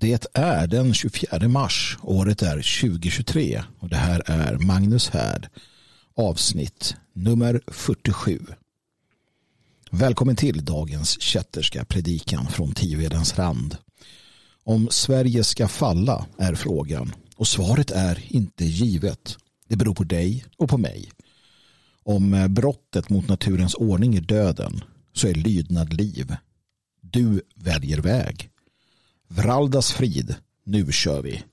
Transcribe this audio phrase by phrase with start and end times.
[0.00, 1.98] Det är den 24 mars.
[2.02, 5.48] Året är 2023 och det här är Magnus Härd.
[6.14, 8.40] Avsnitt nummer 47.
[9.90, 13.76] Välkommen till dagens kätterska predikan från Tivedens rand.
[14.64, 19.36] Om Sverige ska falla är frågan och svaret är inte givet.
[19.68, 21.10] Det beror på dig och på mig.
[22.02, 24.80] Om brottet mot naturens ordning är döden
[25.12, 26.36] så är lydnad liv.
[27.00, 28.50] Du väljer väg.
[29.28, 30.34] Vraldas frid.
[30.64, 31.44] Nu kör vi.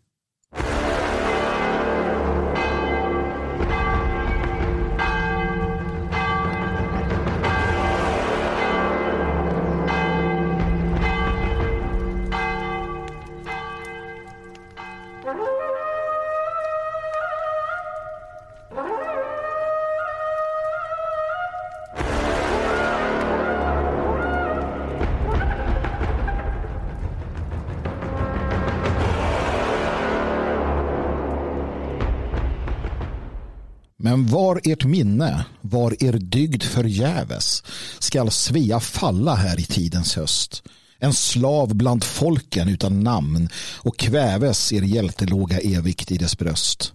[34.67, 37.63] Ert minne, var er dygd förgäves,
[37.99, 40.63] skall Svea falla här i tidens höst.
[40.99, 46.93] En slav bland folken utan namn och kväves er hjältelåga evigt i dess bröst.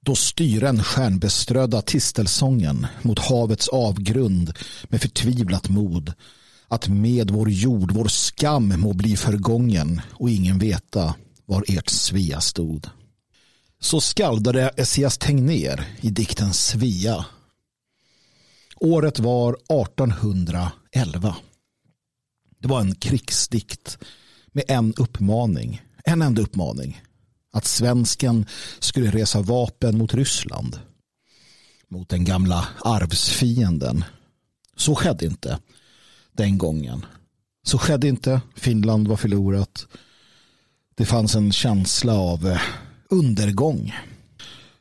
[0.00, 6.12] Då styren stjärnbeströdda tistelsången mot havets avgrund med förtvivlat mod
[6.68, 11.14] att med vår jord vår skam må bli förgången och ingen veta
[11.46, 12.86] var ert Svea stod.
[13.82, 17.24] Så skaldade Essias Tegnér i dikten Svea.
[18.76, 21.36] Året var 1811.
[22.58, 23.98] Det var en krigsdikt
[24.52, 27.02] med en uppmaning, en enda uppmaning.
[27.52, 28.46] Att svensken
[28.78, 30.78] skulle resa vapen mot Ryssland.
[31.88, 34.04] Mot den gamla arvsfienden.
[34.76, 35.58] Så skedde inte
[36.32, 37.06] den gången.
[37.66, 38.40] Så skedde inte.
[38.56, 39.86] Finland var förlorat.
[40.94, 42.60] Det fanns en känsla av eh,
[43.12, 43.94] undergång.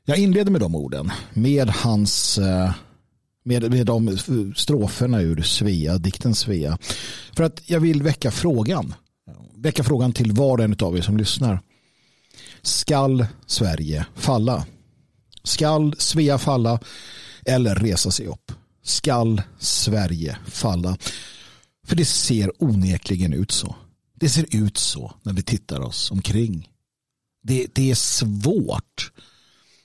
[0.06, 1.12] Jag inleder med de orden.
[1.34, 2.72] Med hans eh,
[3.44, 4.17] med, med de
[4.55, 6.78] stroferna ur Svea, dikten Svea.
[7.36, 8.94] För att jag vill väcka frågan.
[9.55, 11.60] Väcka frågan till var och en av er som lyssnar.
[12.61, 14.66] Skall Sverige falla?
[15.44, 16.80] Skall Svea falla
[17.45, 18.52] eller resa sig upp?
[18.84, 20.98] Skall Sverige falla?
[21.88, 23.76] För det ser onekligen ut så.
[24.16, 26.70] Det ser ut så när vi tittar oss omkring.
[27.42, 29.12] Det, det är svårt.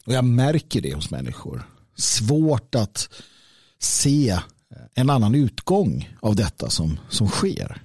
[0.07, 1.63] Och jag märker det hos människor.
[1.97, 3.09] Svårt att
[3.79, 4.39] se
[4.95, 7.83] en annan utgång av detta som, som sker.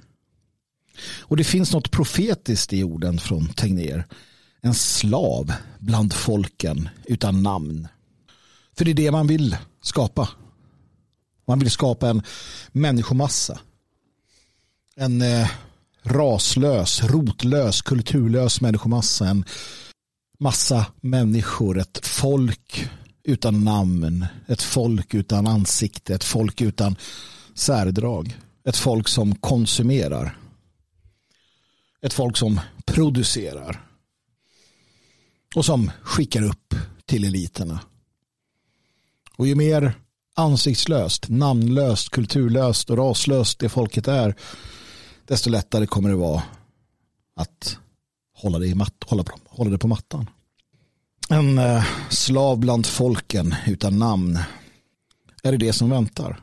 [1.19, 4.07] Och det finns något profetiskt i orden från Tegnér.
[4.61, 7.87] En slav bland folken utan namn.
[8.77, 10.29] För det är det man vill skapa.
[11.47, 12.23] Man vill skapa en
[12.71, 13.59] människomassa.
[14.95, 15.51] En eh,
[16.03, 19.27] raslös, rotlös, kulturlös människomassa.
[19.27, 19.45] En
[20.39, 22.89] massa människor, ett folk
[23.23, 26.95] utan namn, ett folk utan ansikte, ett folk utan
[27.53, 28.37] särdrag.
[28.63, 30.37] Ett folk som konsumerar.
[32.01, 33.85] Ett folk som producerar.
[35.55, 36.75] Och som skickar upp
[37.05, 37.79] till eliterna.
[39.35, 39.93] Och ju mer
[40.35, 44.35] ansiktslöst, namnlöst, kulturlöst och raslöst det folket är
[45.27, 46.43] desto lättare kommer det vara
[47.35, 47.77] att
[48.33, 50.29] hålla det, i mat, hålla, hålla det på mattan.
[51.29, 54.39] En eh, slav bland folken utan namn.
[55.43, 56.39] Är det det som väntar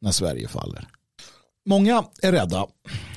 [0.00, 0.88] när Sverige faller?
[1.66, 2.66] Många är rädda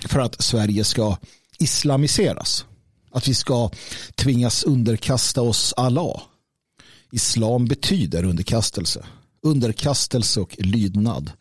[0.05, 1.17] för att Sverige ska
[1.59, 2.65] islamiseras.
[3.11, 3.69] Att vi ska
[4.15, 6.21] tvingas underkasta oss Allah.
[7.11, 9.05] Islam betyder underkastelse.
[9.41, 11.31] Underkastelse och lydnad.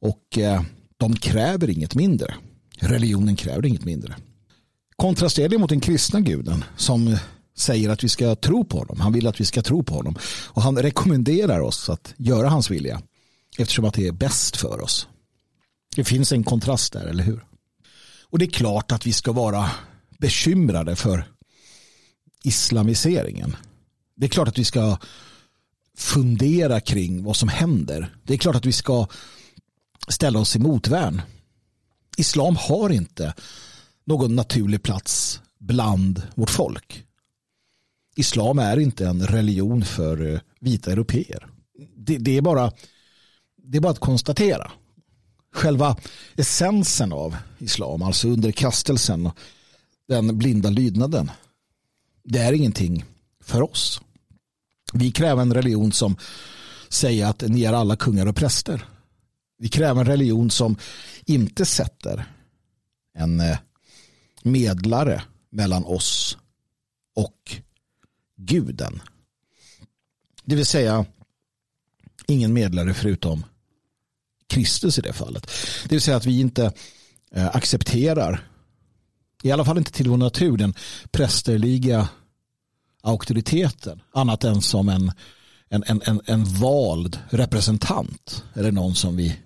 [0.00, 0.62] Och eh,
[0.96, 2.34] de kräver inget mindre.
[2.76, 4.16] Religionen kräver inget mindre.
[4.96, 7.16] Kontrasterar det mot den kristna guden som
[7.56, 9.00] säger att vi ska tro på honom.
[9.00, 10.16] Han vill att vi ska tro på honom.
[10.46, 13.02] Och han rekommenderar oss att göra hans vilja
[13.58, 15.08] eftersom att det är bäst för oss.
[15.96, 17.44] Det finns en kontrast där, eller hur?
[18.30, 19.70] Och det är klart att vi ska vara
[20.18, 21.24] bekymrade för
[22.44, 23.56] islamiseringen.
[24.16, 24.98] Det är klart att vi ska
[25.96, 28.14] fundera kring vad som händer.
[28.24, 29.06] Det är klart att vi ska
[30.08, 31.22] ställa oss i motvärn
[32.16, 33.34] islam har inte
[34.04, 37.04] någon naturlig plats bland vårt folk.
[38.16, 41.46] Islam är inte en religion för eh, vita europeer.
[41.96, 42.72] Det, det, är bara,
[43.56, 44.72] det är bara att konstatera.
[45.52, 45.96] Själva
[46.36, 49.30] essensen av islam, alltså underkastelsen,
[50.08, 51.30] den blinda lydnaden,
[52.24, 53.04] det är ingenting
[53.40, 54.00] för oss.
[54.92, 56.16] Vi kräver en religion som
[56.88, 58.84] säger att ni är alla kungar och präster.
[59.58, 60.76] Vi kräver en religion som
[61.24, 62.26] inte sätter
[63.14, 63.58] en eh,
[64.42, 66.38] medlare mellan oss
[67.14, 67.56] och
[68.36, 69.02] guden.
[70.44, 71.06] Det vill säga
[72.26, 73.44] ingen medlare förutom
[74.46, 75.50] Kristus i det fallet.
[75.82, 76.72] Det vill säga att vi inte
[77.30, 78.48] eh, accepterar,
[79.42, 80.74] i alla fall inte till vår natur, den
[81.10, 82.08] prästerliga
[83.02, 85.12] auktoriteten annat än som en,
[85.68, 89.36] en, en, en, en vald representant eller någon som vi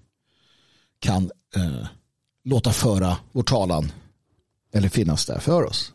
[1.00, 1.86] kan eh,
[2.44, 3.92] låta föra vår talan
[4.72, 5.92] eller finnas där för oss.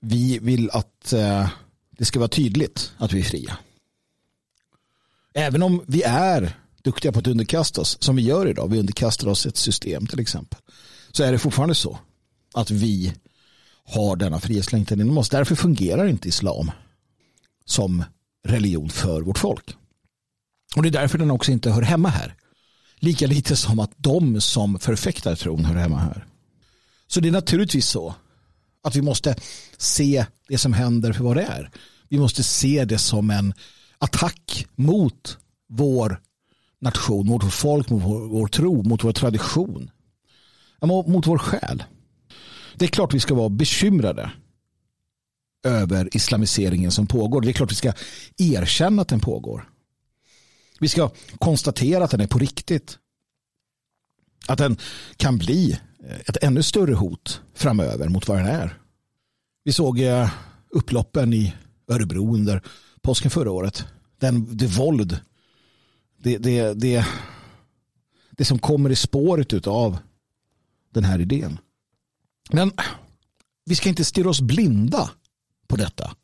[0.00, 1.48] Vi vill att eh,
[1.90, 3.58] det ska vara tydligt att vi är fria.
[5.34, 9.28] Även om vi är duktiga på att underkasta oss, som vi gör idag, vi underkastar
[9.28, 10.58] oss ett system till exempel,
[11.12, 11.98] så är det fortfarande så
[12.54, 13.14] att vi
[13.84, 15.28] har denna frihetslängtan inom oss.
[15.28, 16.70] Därför fungerar inte islam
[17.64, 18.04] som
[18.46, 19.76] religion för vårt folk.
[20.76, 22.34] Och det är därför den också inte hör hemma här.
[22.98, 26.26] Lika lite som att de som förfäktar tron hör hemma här.
[27.06, 28.14] Så det är naturligtvis så
[28.82, 29.36] att vi måste
[29.76, 31.70] se det som händer för vad det är.
[32.08, 33.54] Vi måste se det som en
[33.98, 36.20] attack mot vår
[36.80, 39.90] nation, mot vårt folk, mot vår, vår tro, mot vår tradition.
[40.82, 41.84] Mot vår själ.
[42.76, 44.30] Det är klart vi ska vara bekymrade
[45.64, 47.40] över islamiseringen som pågår.
[47.40, 47.92] Det är klart vi ska
[48.36, 49.68] erkänna att den pågår.
[50.78, 52.98] Vi ska konstatera att den är på riktigt.
[54.46, 54.76] Att den
[55.16, 55.78] kan bli
[56.26, 58.78] ett ännu större hot framöver mot vad den är.
[59.64, 60.30] Vi såg eh,
[60.70, 61.54] upploppen i
[61.88, 62.62] Örebro under
[63.02, 63.84] påsken förra året.
[64.18, 65.20] Den, det våld,
[66.18, 67.06] det, det, det,
[68.30, 69.98] det som kommer i spåret av
[70.94, 71.58] den här idén.
[72.50, 72.72] Men
[73.64, 75.10] vi ska inte stirra oss blinda
[75.66, 76.14] på detta.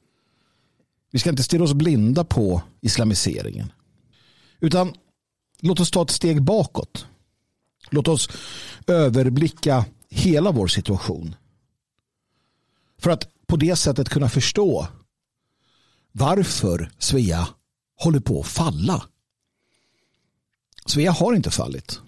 [1.11, 3.73] Vi ska inte stirra oss blinda på islamiseringen.
[4.61, 4.95] Utan
[5.61, 7.07] låt oss ta ett steg bakåt.
[7.91, 8.29] Låt oss
[8.87, 11.37] överblicka hela vår situation.
[12.99, 14.89] För att på det sättet kunna förstå
[16.13, 17.49] varför Svea
[17.97, 19.09] håller på att falla.
[20.87, 22.01] Svea har inte fallit.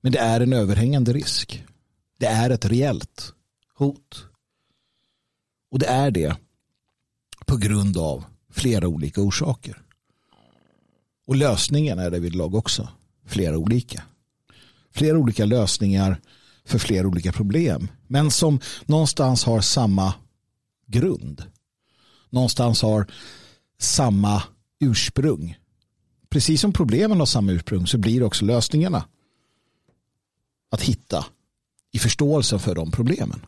[0.00, 1.64] Men det är en överhängande risk.
[2.18, 3.32] Det är ett reellt
[3.74, 4.24] hot.
[5.70, 6.36] Och det är det
[7.46, 9.85] på grund av flera olika orsaker.
[11.26, 12.88] Och lösningen är det vid lag också
[13.26, 14.02] flera olika.
[14.90, 16.20] Flera olika lösningar
[16.64, 17.88] för flera olika problem.
[18.06, 20.14] Men som någonstans har samma
[20.86, 21.42] grund.
[22.30, 23.06] Någonstans har
[23.78, 24.42] samma
[24.80, 25.56] ursprung.
[26.28, 29.04] Precis som problemen har samma ursprung så blir också lösningarna
[30.70, 31.26] att hitta
[31.92, 33.46] i förståelsen för de problemen.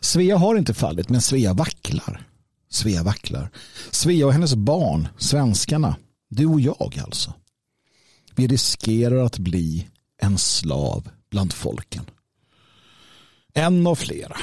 [0.00, 2.26] Svea har inte fallit men Svea vacklar.
[2.70, 3.50] Svea vacklar.
[3.90, 5.96] Svea och hennes barn, svenskarna,
[6.28, 7.34] du och jag alltså.
[8.34, 9.88] Vi riskerar att bli
[10.18, 12.04] en slav bland folken.
[13.54, 14.36] En av flera.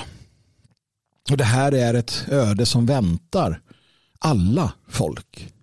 [1.32, 3.62] Och det här är ett öde som väntar
[4.20, 5.54] alla folk.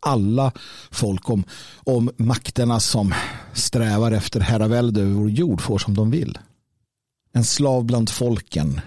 [0.00, 0.52] Alla
[0.90, 1.44] folk om,
[1.76, 3.14] om makterna som
[3.52, 6.38] strävar efter herravälde över vår jord får som de vill.
[7.32, 8.80] En slav bland folken.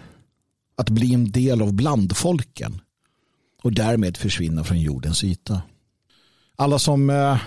[0.78, 2.82] Att bli en del av blandfolken.
[3.64, 5.62] Och därmed försvinna från jordens yta.
[6.56, 7.38] Alla som eh,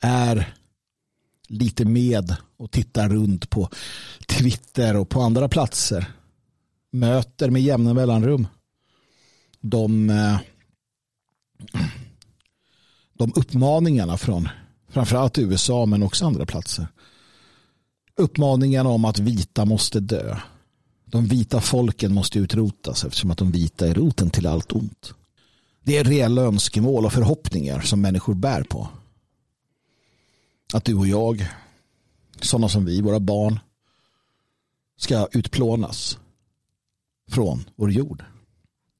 [0.00, 0.54] är
[1.48, 3.68] lite med och tittar runt på
[4.28, 6.10] Twitter och på andra platser
[6.90, 8.46] möter med jämna mellanrum
[9.70, 10.38] de, eh,
[13.12, 14.48] de uppmaningarna från
[14.88, 16.88] framförallt USA men också andra platser.
[18.16, 20.36] Uppmaningarna om att vita måste dö.
[21.04, 25.14] De vita folken måste utrotas eftersom att de vita är roten till allt ont.
[25.86, 28.88] Det är reella önskemål och förhoppningar som människor bär på.
[30.72, 31.48] Att du och jag,
[32.40, 33.58] sådana som vi, våra barn,
[34.96, 36.18] ska utplånas
[37.30, 38.24] från vår jord.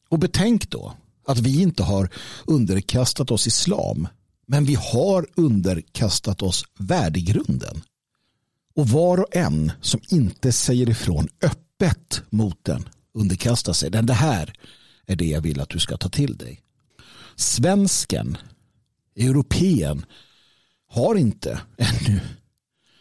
[0.08, 0.94] Och betänk då
[1.26, 2.10] att vi inte har
[2.46, 4.08] underkastat oss islam
[4.46, 7.82] men vi har underkastat oss värdegrunden.
[8.74, 13.90] Och var och en som inte säger ifrån öppet mot den underkastar sig.
[13.90, 14.52] Den det här
[15.06, 16.62] är det jag vill att du ska ta till dig.
[17.36, 18.36] Svensken,
[19.16, 20.04] europeen,
[20.88, 22.20] har inte ännu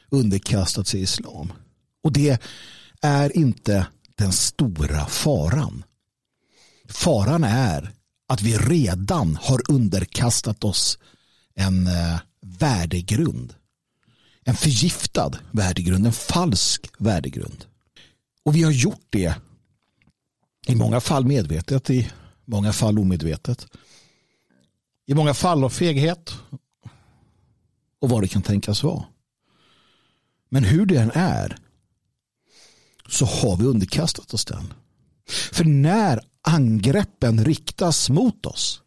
[0.10, 1.54] underkastat sig islam.
[2.04, 2.42] Och det
[3.02, 5.84] är inte den stora faran.
[6.90, 7.94] Faran är
[8.28, 11.00] att vi redan har underkastat oss
[11.56, 13.54] en eh, värdegrund.
[14.44, 17.66] En förgiftad värdegrund, en falsk värdegrund.
[18.44, 19.36] Och vi har gjort det
[20.68, 22.12] i många fall medvetet, i
[22.46, 23.68] många fall omedvetet.
[25.06, 26.34] I många fall av feghet
[28.02, 29.06] och vad det kan tänkas vara.
[30.50, 31.58] Men hur det än är
[33.10, 34.74] så har vi underkastat oss den.
[35.52, 38.82] För när angreppen riktas mot oss,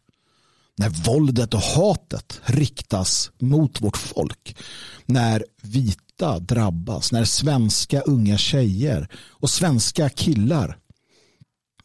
[0.77, 4.57] när våldet och hatet riktas mot vårt folk,
[5.05, 10.77] när vita drabbas, när svenska unga tjejer och svenska killar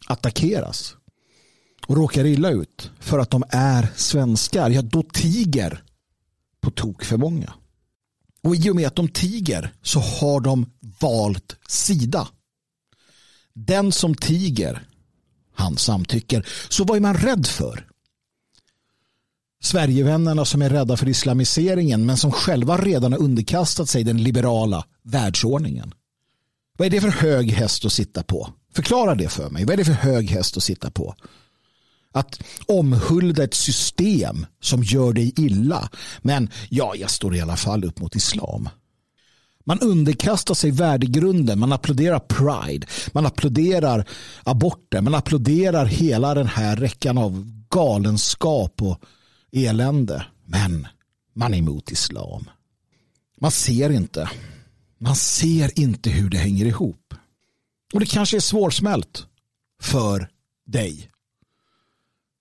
[0.06, 0.96] attackeras
[1.86, 5.82] och råkar illa ut för att de är svenskar, ja då tiger
[6.60, 7.54] på tok för många.
[8.42, 12.28] Och i och med att de tiger så har de valt sida.
[13.52, 14.82] Den som tiger,
[15.54, 16.46] han samtycker.
[16.68, 17.86] Så vad är man rädd för?
[19.62, 24.84] Sverigevännerna som är rädda för islamiseringen men som själva redan har underkastat sig den liberala
[25.02, 25.94] världsordningen.
[26.76, 28.48] Vad är det för hög häst att sitta på?
[28.74, 29.64] Förklara det för mig.
[29.64, 31.14] Vad är det för hög häst att sitta på?
[32.14, 35.88] Att omhulda ett system som gör dig illa.
[36.22, 38.68] Men ja, jag står i alla fall upp mot islam.
[39.66, 44.08] Man underkastar sig värdegrunden, man applåderar pride, man applåderar
[44.44, 49.00] aborter, man applåderar hela den här räckan av galenskap och
[49.52, 50.26] elände.
[50.46, 50.86] Men
[51.34, 52.50] man är emot islam.
[53.40, 54.30] Man ser inte.
[54.98, 57.14] Man ser inte hur det hänger ihop.
[57.92, 59.26] Och det kanske är svårsmält
[59.82, 60.28] för
[60.66, 61.10] dig.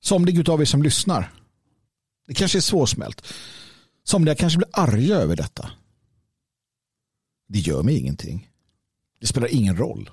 [0.03, 1.33] Somliga av er som lyssnar.
[2.27, 3.27] Det kanske är svårsmält.
[4.03, 5.71] Somliga kanske blir arga över detta.
[7.47, 8.49] Det gör mig ingenting.
[9.19, 10.09] Det spelar ingen roll.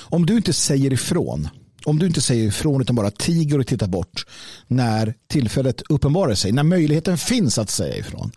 [0.00, 1.48] Om du inte säger ifrån,
[1.84, 4.26] om du inte säger ifrån utan bara tiger och tittar bort
[4.66, 8.32] när tillfället uppenbarar sig, när möjligheten finns att säga ifrån.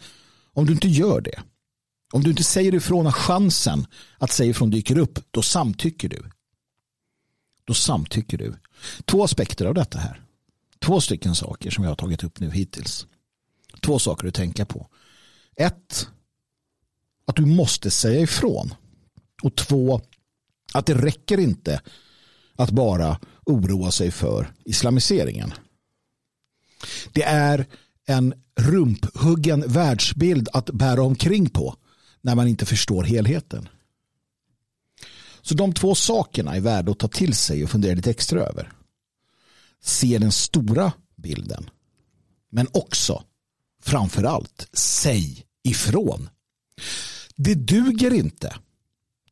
[0.53, 1.43] Om du inte gör det,
[2.13, 3.85] om du inte säger ifrån när chansen
[4.17, 6.23] att säga ifrån dyker upp, då samtycker du.
[7.65, 8.55] Då samtycker du.
[9.05, 10.21] Två aspekter av detta här.
[10.79, 13.07] Två stycken saker som jag har tagit upp nu hittills.
[13.81, 14.87] Två saker att tänka på.
[15.55, 16.07] Ett,
[17.25, 18.73] att du måste säga ifrån.
[19.43, 20.01] Och två,
[20.73, 21.81] att det räcker inte
[22.55, 25.53] att bara oroa sig för islamiseringen.
[27.13, 27.65] Det är
[28.05, 31.75] en rumphuggen världsbild att bära omkring på
[32.21, 33.69] när man inte förstår helheten.
[35.47, 38.71] Så de två sakerna är värda att ta till sig och fundera lite extra över.
[39.81, 41.69] Se den stora bilden.
[42.49, 43.23] Men också,
[43.81, 46.29] framför allt, säg ifrån.
[47.35, 48.57] Det duger inte.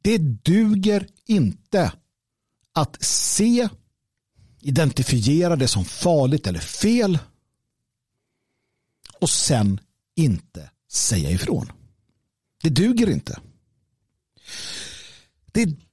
[0.02, 1.92] Det duger inte
[2.74, 3.70] att se,
[4.62, 7.20] identifiera det som farligt eller fel
[9.20, 9.80] och sen
[10.16, 11.72] inte säga ifrån.
[12.64, 13.40] Det duger inte.
[15.52, 15.85] Det,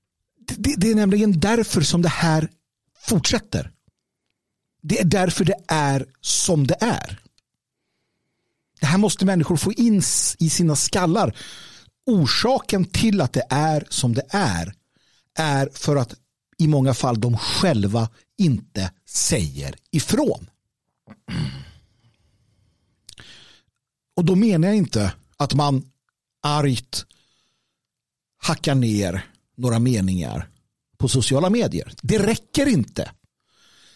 [0.59, 2.49] det, det, är nämligen därför som det här
[2.99, 3.71] fortsätter.
[4.83, 7.21] Det är därför det är som det är.
[8.81, 10.03] Det här måste människor få in
[10.39, 11.37] i sina skallar.
[12.07, 14.75] Orsaken till att det är som det är
[15.39, 16.15] är för att
[16.59, 20.51] i många fall de själva inte säger ifrån.
[24.17, 25.91] Och då menar jag inte att man
[26.43, 27.07] argt
[28.39, 30.49] hackar ner några meningar
[30.99, 31.93] på sociala medier.
[32.03, 33.11] Det räcker inte.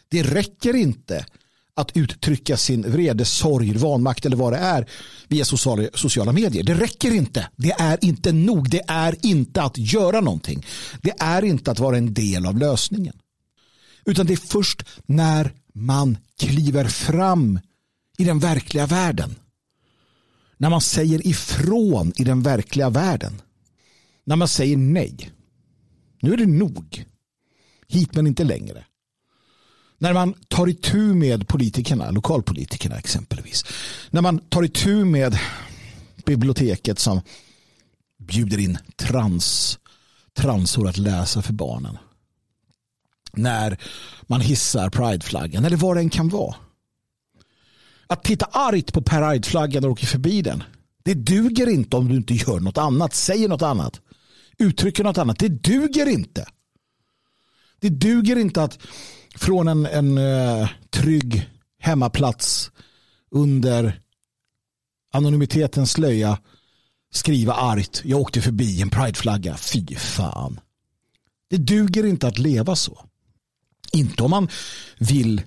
[0.09, 1.27] Det räcker inte
[1.75, 4.91] att uttrycka sin vrede, sorg, vanmakt eller vad det är
[5.29, 6.63] via sociala, sociala medier.
[6.63, 7.49] Det räcker inte.
[7.57, 8.71] Det är inte nog.
[8.71, 10.67] Det är inte att göra någonting.
[11.03, 13.19] Det är inte att vara en del av lösningen.
[14.05, 17.61] Utan det är först när man kliver fram
[18.19, 19.35] i den verkliga världen.
[20.57, 23.43] När man säger ifrån i den verkliga världen.
[24.25, 25.31] När man säger nej.
[26.27, 27.05] Nu är det nog.
[27.89, 28.85] Hit men inte längre.
[29.99, 33.65] När man tar itu med politikerna, lokalpolitikerna exempelvis.
[34.11, 35.39] När man tar itu med
[36.25, 37.21] biblioteket som
[38.19, 39.79] bjuder in trans,
[40.35, 41.99] transor att läsa för barnen.
[43.33, 43.79] När
[44.23, 46.57] man hissar prideflaggan eller vad det än kan vara.
[48.07, 50.63] Att titta argt på prideflaggan och åker förbi den.
[51.05, 54.01] Det duger inte om du inte gör något annat, säger något annat,
[54.59, 55.39] uttrycker något annat.
[55.39, 56.47] Det duger inte.
[57.81, 58.79] Det duger inte att
[59.37, 62.71] från en, en uh, trygg hemmaplats
[63.31, 64.01] under
[65.13, 66.39] anonymitetens slöja
[67.11, 68.03] skriva argt.
[68.05, 69.57] Jag åkte förbi en prideflagga.
[69.57, 70.61] Fy fan.
[71.49, 73.05] Det duger inte att leva så.
[73.93, 74.49] Inte om man
[74.99, 75.43] vill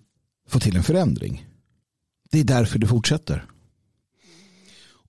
[0.47, 1.47] få till en förändring.
[2.31, 3.45] Det är därför det fortsätter.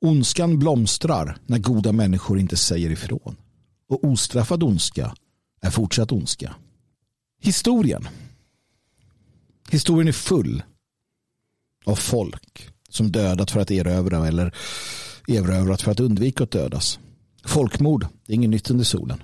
[0.01, 3.37] Ondskan blomstrar när goda människor inte säger ifrån.
[3.91, 5.15] Och ostraffad ondska
[5.61, 6.55] är fortsatt ondska.
[7.41, 8.09] Historien
[9.71, 10.63] Historien är full
[11.85, 14.55] av folk som dödat för att erövra eller
[15.29, 16.99] erövrat för att undvika att dödas.
[17.45, 19.23] Folkmord, det är inget nytt under solen.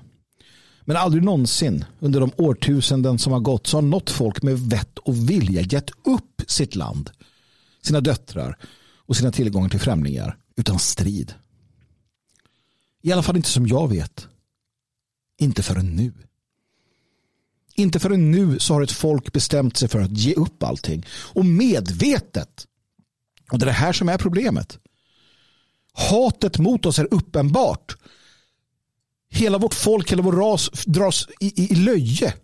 [0.81, 4.99] Men aldrig någonsin under de årtusenden som har gått så har något folk med vett
[4.99, 7.11] och vilja gett upp sitt land,
[7.83, 8.59] sina döttrar
[8.97, 11.35] och sina tillgångar till främlingar utan strid.
[13.03, 14.29] I alla fall inte som jag vet.
[15.39, 16.13] Inte förrän nu.
[17.75, 21.07] Inte förrän nu så har ett folk bestämt sig för att ge upp allting.
[21.11, 22.67] Och medvetet.
[23.53, 24.79] Och det är det här som är problemet.
[25.93, 27.97] Hatet mot oss är uppenbart.
[29.29, 32.35] Hela vårt folk, hela vår ras dras i, i, i löje.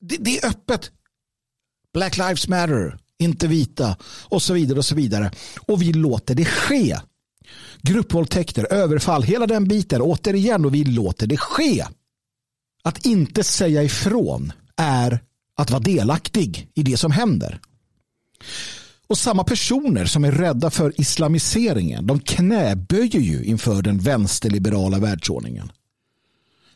[0.00, 0.90] Det, det, är öppet.
[1.92, 5.30] Black lives matter, inte vita och så vidare och så vidare.
[5.66, 6.96] Och vi låter det ske.
[7.82, 11.84] Gruppvåldtäkter, överfall, hela den biten återigen och vi låter det ske.
[12.84, 15.20] Att inte säga ifrån är
[15.56, 17.60] att vara delaktig i det som händer.
[19.06, 25.72] Och samma personer som är rädda för islamiseringen, de knäböjer ju inför den vänsterliberala världsordningen.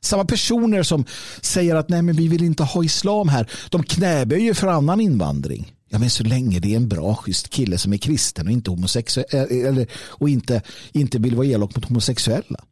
[0.00, 1.04] Samma personer som
[1.40, 5.75] säger att nej men vi vill inte ha islam här, de knäböjer för annan invandring.
[5.88, 8.70] Ja men så länge det är en bra schysst kille som är kristen och inte
[8.70, 10.62] homosexuell eh, eh, eller, och inte,
[10.92, 12.64] inte vill vara elak mot homosexuella.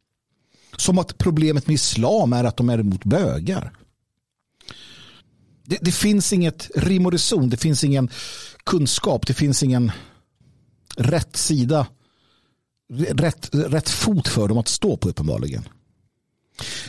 [0.77, 3.73] Som att problemet med islam är att de är emot bögar.
[5.65, 8.09] Det, det, finns inget rim och reson, det finns ingen
[8.63, 9.91] kunskap, det finns ingen
[10.97, 11.87] rätt sida,
[12.93, 15.67] rätt, rätt fot för dem att stå på uppenbarligen.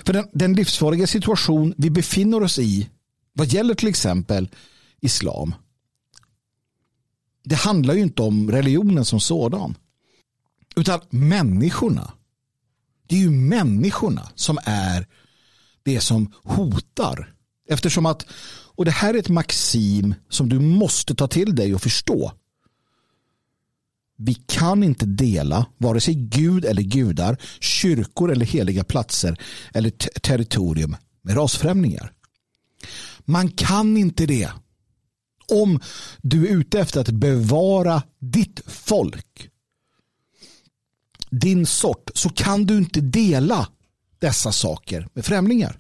[0.05, 2.89] För den, den livsfarliga situation vi befinner oss i
[3.33, 4.49] vad gäller till exempel
[5.01, 5.55] islam.
[7.49, 9.75] Det handlar ju inte om religionen som sådan.
[10.77, 12.13] Utan människorna.
[13.07, 15.07] Det är ju människorna som är
[15.83, 17.35] det som hotar.
[17.69, 18.27] Eftersom att,
[18.75, 22.33] och det här är ett maxim som du måste ta till dig och förstå.
[24.19, 29.41] Vi kan inte dela vare sig Gud eller gudar, kyrkor eller heliga platser
[29.75, 32.13] eller territorium med rasfrämlingar.
[33.25, 34.51] Man kan inte det.
[35.53, 35.81] Om
[36.23, 39.51] du är ute efter att bevara ditt folk
[41.31, 43.69] din sort så kan du inte dela
[44.19, 45.79] dessa saker med främlingar.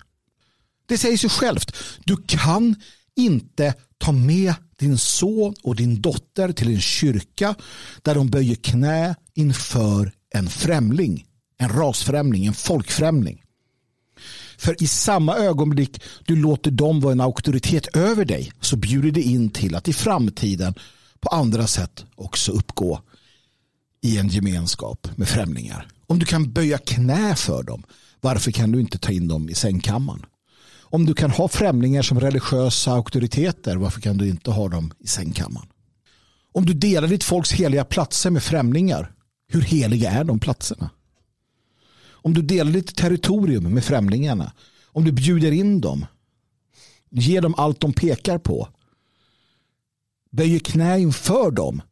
[0.87, 1.77] Det säger sig självt.
[2.05, 2.75] Du kan
[3.17, 7.55] inte ta med din son och din dotter till en kyrka
[8.03, 11.27] där de böjer knä inför en främling.
[11.59, 13.43] En rasfrämling, en folkfrämling.
[14.59, 19.23] För i samma ögonblick du låter dem vara en auktoritet över dig så bjuder det
[19.23, 20.75] in till att i framtiden
[21.21, 23.01] på andra sätt också uppgå
[24.03, 25.89] i en gemenskap med främlingar.
[26.07, 27.83] Om du kan böja knä för dem,
[28.21, 30.27] varför kan du inte ta in dem i sängkammaren?
[30.81, 35.07] Om du kan ha främlingar som religiösa auktoriteter, varför kan du inte ha dem i
[35.07, 35.69] sängkammaren?
[36.53, 39.13] Om du delar ditt folks heliga platser med främlingar,
[39.49, 40.91] hur heliga är de platserna?
[42.27, 44.53] Om du delar ditt territorium med främlingarna,
[44.87, 46.07] om du bjuder in dem,
[47.11, 48.69] ger dem allt de pekar på,
[50.31, 51.83] böjer knä inför dem,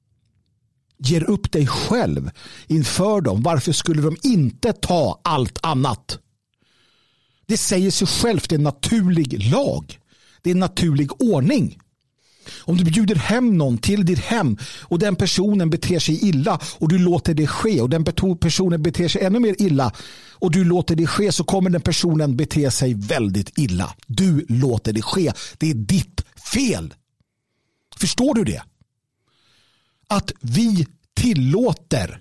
[0.98, 2.30] ger upp dig själv
[2.66, 6.18] inför dem, varför skulle de inte ta allt annat?
[7.46, 10.00] Det säger sig självt, det är en naturlig lag.
[10.42, 11.78] Det är en naturlig ordning.
[12.60, 16.88] Om du bjuder hem någon till ditt hem och den personen beter sig illa och
[16.88, 18.04] du låter det ske och den
[18.40, 19.92] personen beter sig ännu mer illa
[20.44, 23.94] och du låter det ske så kommer den personen bete sig väldigt illa.
[24.06, 25.32] Du låter det ske.
[25.58, 26.94] Det är ditt fel.
[27.96, 28.62] Förstår du det?
[30.08, 32.20] Att vi tillåter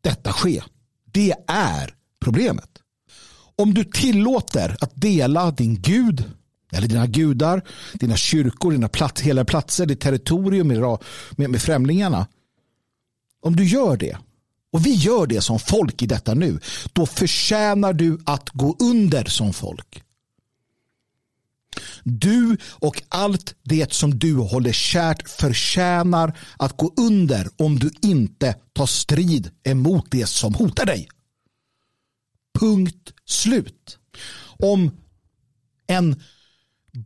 [0.00, 0.62] detta ske.
[1.04, 2.70] Det är problemet.
[3.56, 6.24] Om du tillåter att dela din Gud
[6.72, 10.98] eller dina gudar, dina kyrkor, dina plats, hela platser, ditt territorium med,
[11.30, 12.26] med, med främlingarna.
[13.42, 14.18] Om du gör det
[14.72, 16.60] och vi gör det som folk i detta nu,
[16.92, 20.02] då förtjänar du att gå under som folk.
[22.04, 28.56] Du och allt det som du håller kärt förtjänar att gå under om du inte
[28.72, 31.08] tar strid emot det som hotar dig.
[32.58, 33.98] Punkt slut.
[34.58, 34.90] Om
[35.86, 36.22] en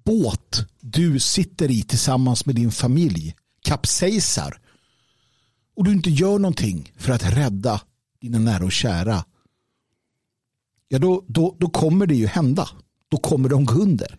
[0.05, 4.61] båt du sitter i tillsammans med din familj kapsejsar
[5.77, 7.81] och du inte gör någonting för att rädda
[8.21, 9.25] dina nära och kära
[10.93, 12.69] ja då, då, då kommer det ju hända.
[13.09, 14.19] Då kommer de gå under.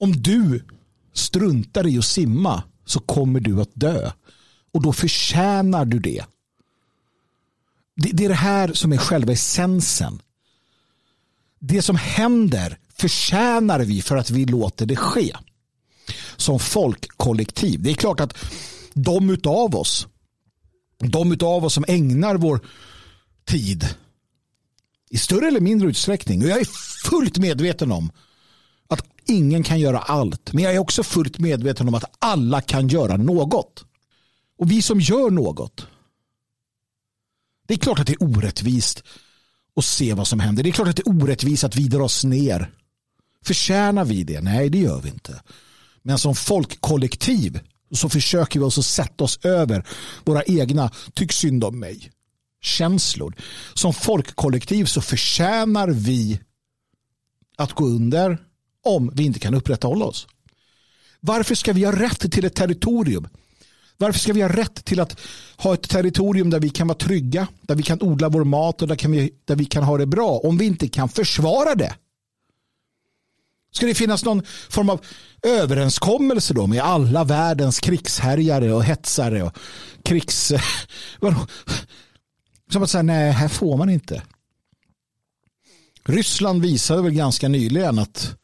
[0.00, 0.64] Om du
[1.12, 4.10] struntar i att simma så kommer du att dö.
[4.72, 6.24] Och då förtjänar du det.
[7.96, 10.22] Det, det är det här som är själva essensen.
[11.58, 15.36] Det som händer förtjänar vi för att vi låter det ske.
[16.36, 17.82] Som folkkollektiv.
[17.82, 18.34] Det är klart att
[18.94, 20.06] de utav oss,
[20.98, 22.60] de utav oss som ägnar vår
[23.44, 23.96] tid
[25.10, 26.42] I större eller mindre utsträckning.
[26.42, 26.68] Och jag är
[27.08, 28.12] fullt medveten om
[28.88, 30.52] att ingen kan göra allt.
[30.52, 33.84] Men jag är också fullt medveten om att alla kan göra något.
[34.58, 35.86] Och vi som gör något.
[37.66, 39.02] Det är klart att det är orättvist
[39.76, 40.62] att se vad som händer.
[40.62, 42.70] Det är klart att det är orättvist att vi dras ner.
[43.48, 44.40] Förtjänar vi det?
[44.40, 45.42] Nej, det gör vi inte.
[46.02, 49.86] Men som folkkollektiv så försöker vi oss att sätta oss över
[50.24, 52.10] våra egna tyck synd om mig
[52.62, 53.34] känslor.
[53.74, 56.40] Som folkkollektiv så förtjänar vi
[57.56, 58.38] att gå under
[58.84, 60.26] om vi inte kan upprätthålla oss.
[61.20, 63.28] Varför ska vi ha rätt till ett territorium?
[63.96, 65.20] Varför ska vi ha rätt till att
[65.56, 68.88] ha ett territorium där vi kan vara trygga, där vi kan odla vår mat och
[68.88, 71.94] där, kan vi, där vi kan ha det bra om vi inte kan försvara det?
[73.70, 75.00] Ska det finnas någon form av
[75.42, 79.58] överenskommelse då med alla världens krigshärjare och hetsare och
[80.04, 80.52] krigs...
[82.72, 84.22] Som att säga, nej, här får man inte.
[86.04, 88.36] Ryssland visade väl ganska nyligen att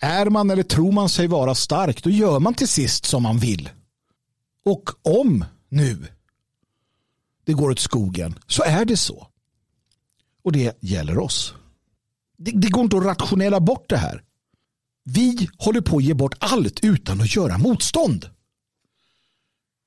[0.00, 3.38] är man eller tror man sig vara stark, då gör man till sist som man
[3.38, 3.70] vill.
[4.64, 6.06] Och om nu
[7.44, 9.26] det går åt skogen så är det så.
[10.42, 11.54] Och det gäller oss.
[12.36, 14.22] Det, det går inte att rationella bort det här.
[15.04, 18.30] Vi håller på att ge bort allt utan att göra motstånd.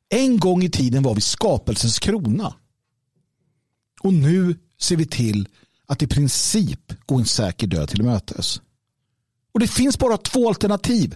[0.09, 2.53] En gång i tiden var vi skapelsens krona.
[4.01, 5.47] Och nu ser vi till
[5.85, 8.62] att i princip gå en säker död till mötes.
[9.51, 11.15] Och det finns bara två alternativ.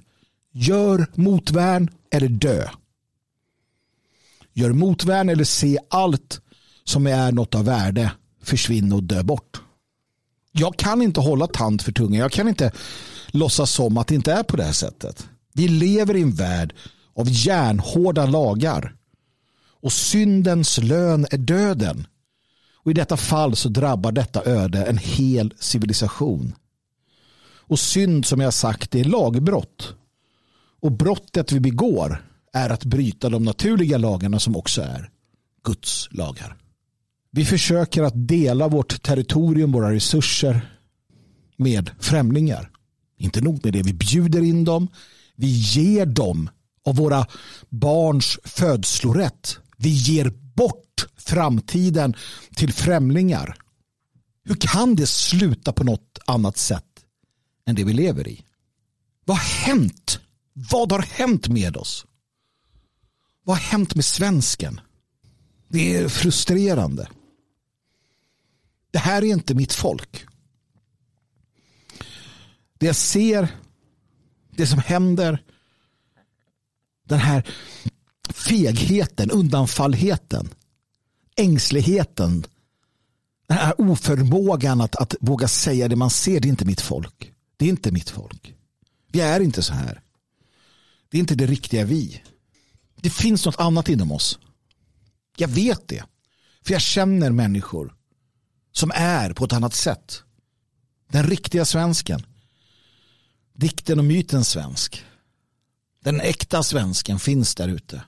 [0.51, 2.69] Gör motvärn eller dö.
[4.53, 6.41] Gör motvärn eller se allt
[6.83, 8.11] som är något av värde
[8.43, 9.61] försvinna och dö bort.
[10.55, 12.19] Jag kan inte hålla tant för tunga.
[12.19, 12.71] Jag kan inte
[13.27, 15.27] låtsas som att det inte är på det här sättet.
[15.53, 16.73] Vi lever i en värld
[17.15, 18.95] av järnhårda lagar.
[19.81, 22.07] Och syndens lön är döden.
[22.75, 26.55] Och i detta fall så drabbar detta öde en hel civilisation.
[27.57, 29.93] Och synd som jag sagt är lagbrott.
[30.81, 35.09] Och brottet vi begår är att bryta de naturliga lagarna som också är
[35.63, 36.62] Guds lagar.
[37.35, 40.79] Vi försöker att dela vårt territorium, våra resurser
[41.57, 42.69] med främlingar.
[43.17, 44.87] Inte nog med det, vi bjuder in dem.
[45.35, 46.49] Vi ger dem
[46.85, 47.27] av våra
[47.69, 49.57] barns födslorätt.
[49.77, 52.15] Vi ger bort framtiden
[52.55, 53.55] till främlingar.
[54.45, 57.05] Hur kan det sluta på något annat sätt
[57.67, 58.45] än det vi lever i?
[59.25, 60.19] Vad har hänt?
[60.53, 62.05] Vad har hänt med oss?
[63.43, 64.79] Vad har hänt med svensken?
[65.67, 67.07] Det är frustrerande.
[68.93, 70.25] Det här är inte mitt folk.
[72.77, 73.47] Det jag ser,
[74.51, 75.43] det som händer,
[77.07, 77.47] den här
[78.29, 80.49] fegheten, undanfallheten,
[81.35, 82.45] ängsligheten,
[83.47, 87.31] den här oförmågan att, att våga säga det man ser, det är inte mitt folk.
[87.57, 88.55] Det är inte mitt folk.
[89.11, 90.01] Vi är inte så här.
[91.09, 92.23] Det är inte det riktiga vi.
[92.95, 94.39] Det finns något annat inom oss.
[95.37, 96.03] Jag vet det.
[96.65, 97.93] För jag känner människor
[98.73, 100.23] som är på ett annat sätt.
[101.11, 102.25] Den riktiga svensken.
[103.53, 105.05] Dikten och myten svensk.
[106.03, 108.01] Den äkta svensken finns där ute.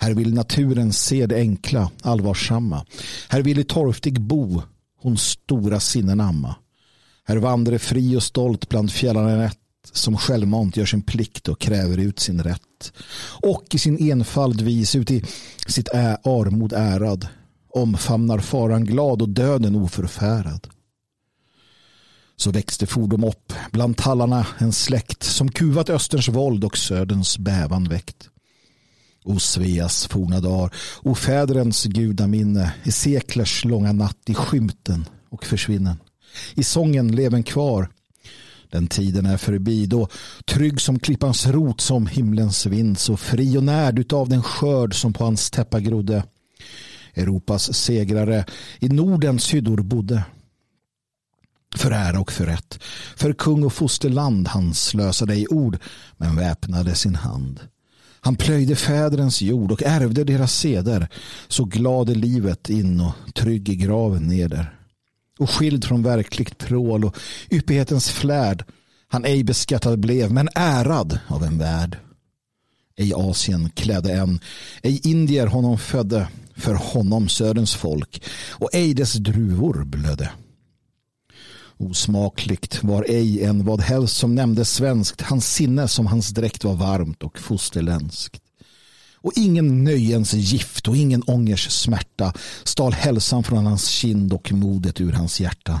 [0.00, 2.86] Här vill naturen se det enkla, allvarsamma.
[3.28, 4.62] Här vill i torftig bo
[5.00, 6.54] hon stora sinnen amma.
[7.24, 9.58] Här vandrar fri och stolt bland fjällarna nätt
[9.92, 12.92] som självmant gör sin plikt och kräver ut sin rätt.
[13.42, 15.24] Och i sin enfald vis ut i
[15.66, 17.28] sitt armod ärad
[17.78, 20.66] omfamnar faran glad och döden oförfärad.
[22.36, 27.84] Så växte fordom upp bland tallarna en släkt som kuvat österns våld och söderns bävan
[27.84, 28.28] väckt.
[29.24, 35.96] O Sveas forna dar, o fäderens gudaminne i seklers långa natt i skymten och försvinnen.
[36.54, 37.88] I sången leven kvar
[38.70, 40.08] den tiden är förbi då
[40.44, 45.12] trygg som klippans rot som himlens vind så fri och närd utav den skörd som
[45.12, 46.22] på hans täppa grodde.
[47.18, 48.44] Europas segrare
[48.78, 50.24] i Nordens hyddor bodde.
[51.76, 52.78] För ära och för rätt,
[53.16, 55.78] för kung och fosterland han slösade i ord
[56.16, 57.60] men väpnade sin hand.
[58.20, 61.08] Han plöjde fädrens jord och ärvde deras seder
[61.48, 64.78] så glad i livet in och trygg i graven neder
[65.38, 67.16] och skild från verkligt prål och
[67.50, 68.64] yppighetens flärd.
[69.08, 71.96] Han ej beskattad blev, men ärad av en värld.
[72.96, 74.40] Ej Asien klädde en,
[74.82, 76.28] ej indier honom födde,
[76.58, 80.30] för honom söderns folk, och ej dess druvor blödde.
[81.76, 86.74] Osmakligt var ej en vad helst som nämnde svenskt, hans sinne som hans dräkt var
[86.74, 88.42] varmt och fosterländskt.
[89.20, 92.32] Och ingen nöjens gift och ingen ångers smärta
[92.64, 95.80] stal hälsan från hans kind och modet ur hans hjärta.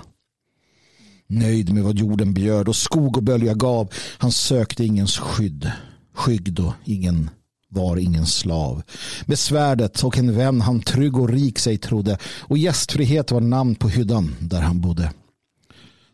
[1.26, 5.72] Nöjd med vad jorden bjöd och skog och bölja gav, han sökte ingens skydd.
[6.14, 7.30] skygd och ingen
[7.68, 8.82] var ingen slav.
[9.26, 13.74] Med svärdet och en vän han trygg och rik sig trodde och gästfrihet var namn
[13.74, 15.12] på hyddan där han bodde.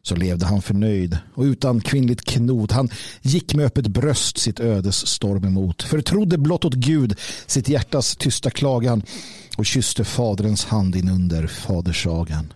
[0.03, 2.73] Så levde han förnöjd och utan kvinnligt knot.
[2.73, 2.88] Han
[3.23, 5.83] gick med öppet bröst sitt ödes storm emot.
[5.83, 9.03] Förtrodde blott åt Gud sitt hjärtas tysta klagan
[9.57, 12.53] och kysste faderns hand in under fadersagan.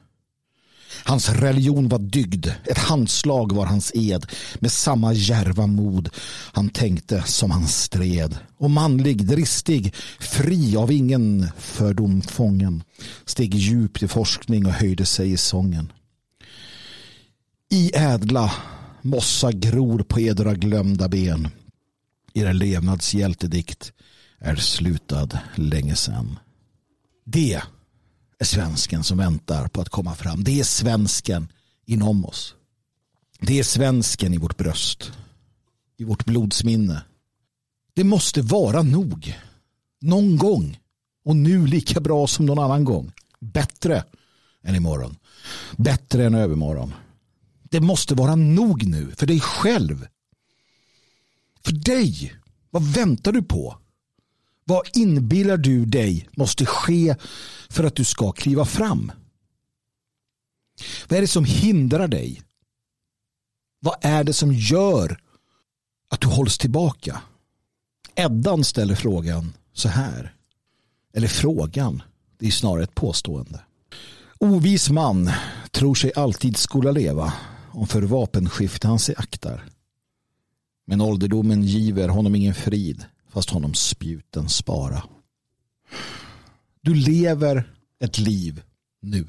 [1.05, 4.27] Hans religion var dygd, ett handslag var hans ed.
[4.59, 6.11] Med samma järva mod
[6.53, 8.39] han tänkte som han stred.
[8.59, 12.83] Och manlig, dristig, fri av ingen fördom fången.
[13.25, 15.93] Steg djupt i forskning och höjde sig i sången.
[17.71, 18.53] I ädla
[19.03, 21.49] mossa gror på edra glömda ben.
[22.35, 23.93] Era levnadshjältedikt
[24.39, 26.39] är slutad länge sen
[27.25, 27.63] Det
[28.39, 30.45] är svensken som väntar på att komma fram.
[30.45, 31.49] Det är svensken
[31.85, 32.55] inom oss.
[33.41, 35.13] Det är svensken i vårt bröst.
[35.97, 37.03] I vårt blodsminne.
[37.95, 39.39] Det måste vara nog.
[40.01, 40.79] Någon gång.
[41.25, 43.13] Och nu lika bra som någon annan gång.
[43.41, 44.05] Bättre
[44.63, 45.17] än imorgon.
[45.77, 46.95] Bättre än övermorgon.
[47.63, 50.07] Det måste vara nog nu för dig själv.
[51.65, 52.35] För dig.
[52.71, 53.79] Vad väntar du på?
[54.69, 57.17] Vad inbillar du dig måste ske
[57.71, 59.13] för att du ska kliva fram?
[61.09, 62.43] Vad är det som hindrar dig?
[63.81, 65.21] Vad är det som gör
[66.11, 67.23] att du hålls tillbaka?
[68.15, 70.35] Eddan ställer frågan så här.
[71.15, 72.03] Eller frågan,
[72.39, 73.61] det är snarare ett påstående.
[74.39, 75.31] Ovis man
[75.71, 77.33] tror sig alltid skola leva
[77.71, 79.65] om för vapenskifte han sig aktar.
[80.87, 85.03] Men ålderdomen giver honom ingen frid fast honom spjuten spara.
[86.81, 88.63] Du lever ett liv
[89.01, 89.27] nu.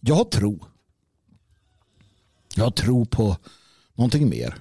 [0.00, 0.64] Jag har tro.
[2.54, 3.36] Jag har tro på
[3.94, 4.56] någonting mer.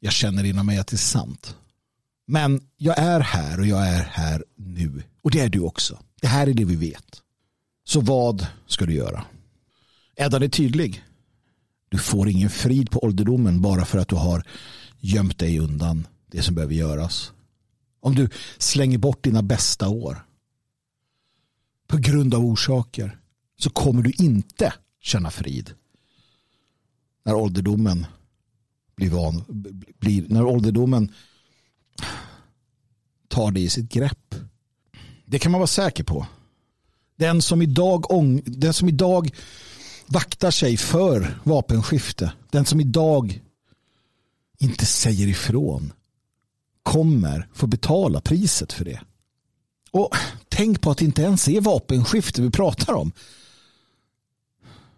[0.00, 1.56] Jag känner inom mig att det är sant.
[2.26, 5.02] Men jag är här och jag är här nu.
[5.22, 5.98] Och det är du också.
[6.20, 7.22] Det här är det vi vet.
[7.84, 9.24] Så vad ska du göra?
[10.16, 11.04] Eddan är tydlig.
[11.88, 14.46] Du får ingen frid på ålderdomen bara för att du har
[15.00, 17.32] gömt dig undan det som behöver göras.
[18.00, 20.24] Om du slänger bort dina bästa år
[21.86, 23.18] på grund av orsaker
[23.58, 25.74] så kommer du inte känna frid.
[27.24, 28.06] När ålderdomen
[28.96, 29.44] blir van,
[29.98, 31.12] blir, när ålderdomen
[33.28, 34.34] tar det i sitt grepp.
[35.26, 36.26] Det kan man vara säker på.
[37.16, 38.04] Den som idag,
[38.44, 39.30] den som idag
[40.06, 43.40] vaktar sig för vapenskifte, den som idag
[44.58, 45.92] inte säger ifrån,
[46.88, 49.00] kommer få betala priset för det.
[49.90, 50.14] Och
[50.48, 53.12] tänk på att det inte ens är vapenskifte vi pratar om.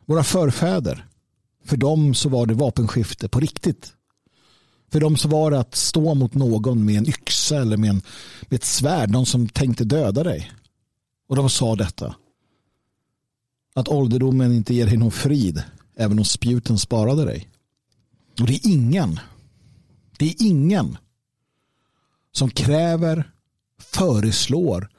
[0.07, 1.07] Våra förfäder,
[1.65, 3.93] för dem så var det vapenskifte på riktigt.
[4.93, 8.03] För dem så var det att stå mot någon med en yxa eller med, en,
[8.43, 10.53] med ett svärd, någon som tänkte döda dig.
[11.29, 12.15] Och de sa detta.
[13.75, 15.63] Att ålderdomen inte ger dig någon frid,
[15.97, 17.49] även om spjuten sparade dig.
[18.41, 19.21] Och det är ingen,
[20.19, 20.97] det är ingen
[22.33, 23.31] som kräver,
[23.79, 24.91] föreslår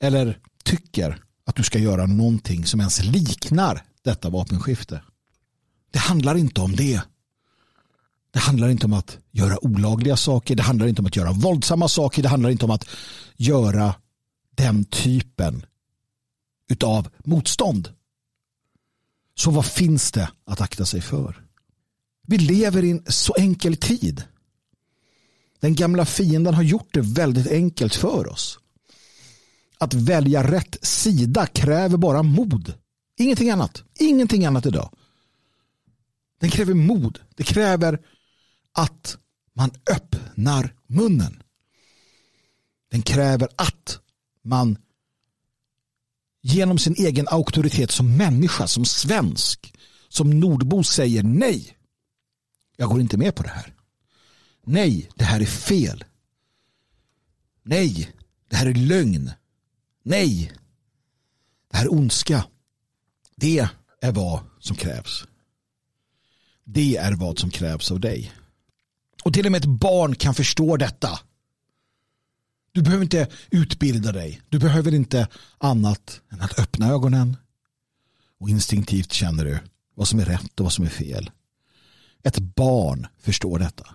[0.00, 5.02] eller tycker att du ska göra någonting som ens liknar detta vapenskifte.
[5.90, 7.02] Det handlar inte om det.
[8.30, 10.56] Det handlar inte om att göra olagliga saker.
[10.56, 12.22] Det handlar inte om att göra våldsamma saker.
[12.22, 12.88] Det handlar inte om att
[13.36, 13.94] göra
[14.54, 15.66] den typen
[16.70, 17.88] utav motstånd.
[19.34, 21.44] Så vad finns det att akta sig för?
[22.26, 24.24] Vi lever i en så enkel tid.
[25.60, 28.58] Den gamla fienden har gjort det väldigt enkelt för oss.
[29.78, 32.74] Att välja rätt sida kräver bara mod.
[33.18, 33.82] Ingenting annat.
[33.98, 34.90] Ingenting annat idag.
[36.40, 37.18] Den kräver mod.
[37.36, 38.00] Det kräver
[38.72, 39.18] att
[39.54, 41.42] man öppnar munnen.
[42.90, 43.98] Den kräver att
[44.44, 44.78] man
[46.42, 49.74] genom sin egen auktoritet som människa, som svensk,
[50.08, 51.76] som nordbo säger nej.
[52.76, 53.77] Jag går inte med på det här.
[54.70, 56.04] Nej, det här är fel.
[57.62, 58.12] Nej,
[58.48, 59.30] det här är lögn.
[60.02, 60.52] Nej,
[61.70, 62.44] det här är ondska.
[63.36, 63.68] Det
[64.00, 65.24] är vad som krävs.
[66.64, 68.32] Det är vad som krävs av dig.
[69.24, 71.20] Och till och med ett barn kan förstå detta.
[72.72, 74.42] Du behöver inte utbilda dig.
[74.48, 75.28] Du behöver inte
[75.58, 77.36] annat än att öppna ögonen.
[78.40, 79.58] Och instinktivt känner du
[79.94, 81.30] vad som är rätt och vad som är fel.
[82.22, 83.94] Ett barn förstår detta.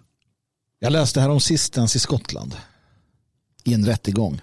[0.84, 2.56] Jag läste här om sistens i Skottland.
[3.64, 4.42] i en rättegång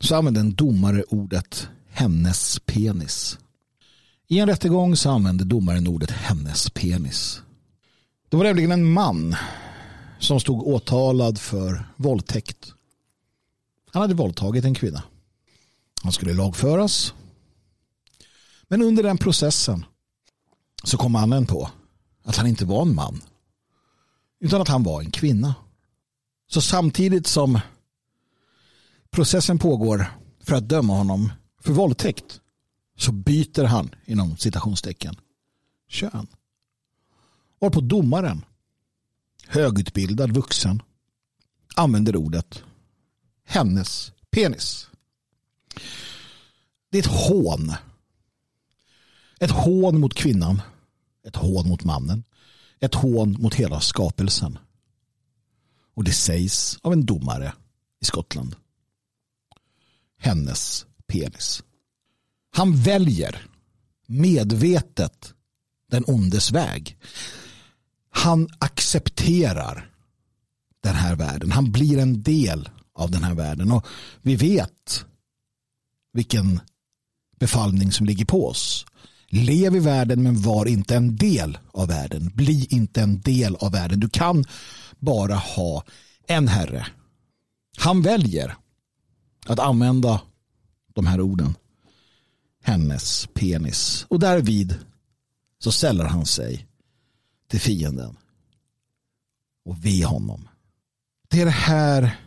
[0.00, 3.38] så använde en domare ordet hennes penis.
[4.28, 7.42] I en rättegång så använde domaren ordet hennes penis.
[8.28, 9.36] Det var nämligen en man
[10.18, 12.72] som stod åtalad för våldtäkt.
[13.90, 15.02] Han hade våldtagit en kvinna.
[16.02, 17.14] Han skulle lagföras.
[18.68, 19.84] Men under den processen
[20.84, 21.70] så kom mannen på
[22.24, 23.20] att han inte var en man.
[24.42, 25.54] Utan att han var en kvinna.
[26.50, 27.60] Så samtidigt som
[29.10, 30.06] processen pågår
[30.40, 32.40] för att döma honom för våldtäkt
[32.96, 35.16] så byter han inom citationstecken
[35.88, 36.26] kön.
[37.58, 38.44] Och på domaren,
[39.46, 40.82] högutbildad vuxen,
[41.76, 42.62] använder ordet
[43.44, 44.88] hennes penis.
[46.90, 47.72] Det är ett hån.
[49.40, 50.62] Ett hån mot kvinnan.
[51.26, 52.24] Ett hån mot mannen.
[52.82, 54.58] Ett hån mot hela skapelsen.
[55.94, 57.52] Och det sägs av en domare
[58.00, 58.56] i Skottland.
[60.18, 61.62] Hennes penis.
[62.54, 63.46] Han väljer
[64.06, 65.34] medvetet
[65.90, 66.98] den ondes väg.
[68.10, 69.90] Han accepterar
[70.80, 71.52] den här världen.
[71.52, 73.72] Han blir en del av den här världen.
[73.72, 73.86] Och
[74.22, 75.04] vi vet
[76.12, 76.60] vilken
[77.38, 78.86] befallning som ligger på oss.
[79.34, 82.30] Lev i världen men var inte en del av världen.
[82.34, 84.00] Bli inte en del av världen.
[84.00, 84.44] Du kan
[84.98, 85.84] bara ha
[86.26, 86.86] en herre.
[87.78, 88.56] Han väljer
[89.46, 90.20] att använda
[90.94, 91.54] de här orden.
[92.62, 94.06] Hennes penis.
[94.08, 94.78] Och därvid
[95.58, 96.66] så sällar han sig
[97.48, 98.16] till fienden.
[99.64, 100.48] Och ve honom.
[101.28, 102.20] Det är det här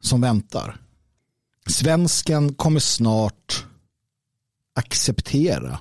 [0.00, 0.80] som väntar.
[1.66, 3.66] Svensken kommer snart
[4.74, 5.78] acceptera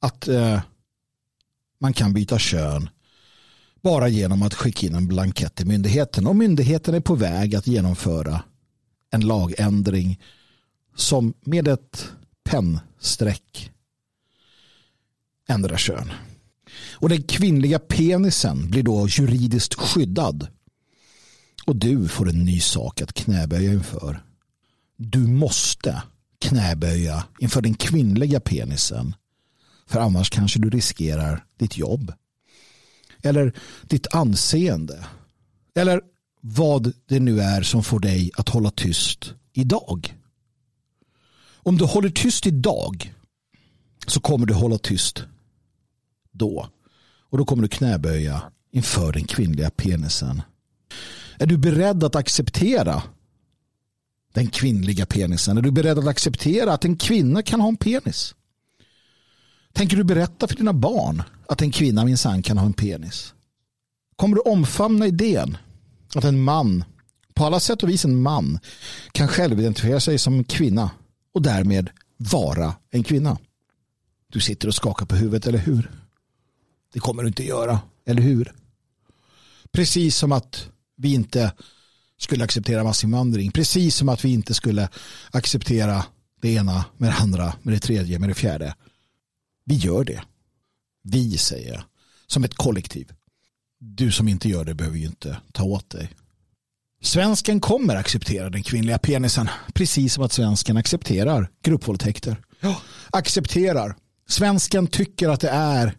[0.00, 0.60] att eh,
[1.80, 2.88] man kan byta kön
[3.82, 6.26] bara genom att skicka in en blankett till myndigheten.
[6.26, 8.42] Och myndigheten är på väg att genomföra
[9.10, 10.20] en lagändring
[10.96, 12.08] som med ett
[12.44, 13.70] pennstreck
[15.48, 16.12] ändrar kön.
[16.92, 20.46] Och den kvinnliga penisen blir då juridiskt skyddad.
[21.66, 24.22] Och du får en ny sak att knäböja inför.
[24.96, 26.02] Du måste
[26.40, 29.14] knäböja inför den kvinnliga penisen.
[29.86, 32.12] För annars kanske du riskerar ditt jobb.
[33.22, 35.06] Eller ditt anseende.
[35.74, 36.00] Eller
[36.40, 40.16] vad det nu är som får dig att hålla tyst idag.
[41.54, 43.14] Om du håller tyst idag
[44.06, 45.24] så kommer du hålla tyst
[46.32, 46.68] då.
[47.30, 50.42] Och då kommer du knäböja inför den kvinnliga penisen.
[51.38, 53.02] Är du beredd att acceptera
[54.32, 55.58] den kvinnliga penisen?
[55.58, 58.34] Är du beredd att acceptera att en kvinna kan ha en penis?
[59.76, 63.34] Tänker du berätta för dina barn att en kvinna minsann kan ha en penis?
[64.16, 65.56] Kommer du omfamna idén
[66.14, 66.84] att en man,
[67.34, 68.58] på alla sätt och vis en man,
[69.12, 70.90] kan självidentifiera sig som kvinna
[71.34, 73.38] och därmed vara en kvinna?
[74.32, 75.90] Du sitter och skakar på huvudet, eller hur?
[76.92, 78.52] Det kommer du inte göra, eller hur?
[79.72, 81.52] Precis som att vi inte
[82.18, 83.50] skulle acceptera massinvandring.
[83.50, 84.88] Precis som att vi inte skulle
[85.30, 86.04] acceptera
[86.40, 88.74] det ena med det andra, med det tredje, med det fjärde.
[89.66, 90.22] Vi gör det.
[91.02, 91.82] Vi säger jag.
[92.26, 93.12] Som ett kollektiv.
[93.78, 96.10] Du som inte gör det behöver ju inte ta åt dig.
[97.02, 99.48] Svensken kommer acceptera den kvinnliga penisen.
[99.74, 102.40] Precis som att svensken accepterar gruppvåldtäkter.
[102.60, 102.80] Ja.
[103.10, 103.96] Accepterar.
[104.28, 105.96] Svensken tycker att det är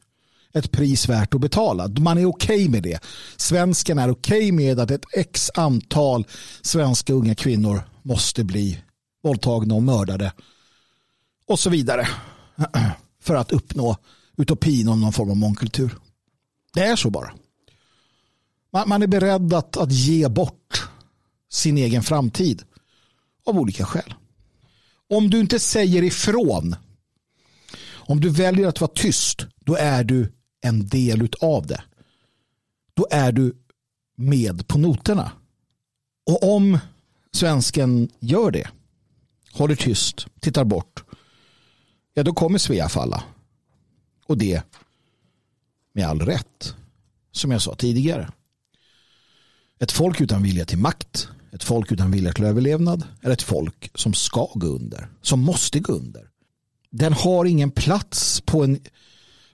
[0.54, 1.88] ett pris värt att betala.
[1.88, 3.00] Man är okej okay med det.
[3.38, 6.28] Svensken är okej okay med att ett x antal
[6.62, 8.82] svenska unga kvinnor måste bli
[9.24, 10.32] våldtagna och mördade
[11.48, 12.08] och så vidare
[13.28, 13.98] för att uppnå
[14.38, 15.98] utopin om någon form av mångkultur.
[16.74, 17.34] Det är så bara.
[18.86, 20.88] Man är beredd att, att ge bort
[21.50, 22.64] sin egen framtid
[23.46, 24.14] av olika skäl.
[25.10, 26.76] Om du inte säger ifrån,
[27.90, 31.84] om du väljer att vara tyst, då är du en del av det.
[32.94, 33.56] Då är du
[34.16, 35.32] med på noterna.
[36.26, 36.80] Och om
[37.32, 38.68] svensken gör det,
[39.52, 41.04] håller tyst, tittar bort,
[42.18, 43.24] ja då kommer Svea falla.
[44.26, 44.64] Och det
[45.94, 46.76] med all rätt,
[47.32, 48.30] som jag sa tidigare.
[49.80, 53.92] Ett folk utan vilja till makt, ett folk utan vilja till överlevnad är ett folk
[53.96, 56.30] som ska gå under, som måste gå under.
[56.90, 58.80] Den har ingen plats på en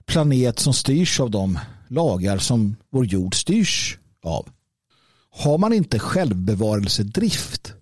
[0.06, 1.58] planet som styrs av de
[1.88, 4.48] lagar som vår jord styrs av.
[5.30, 7.72] Har man inte självbevarelsedrift,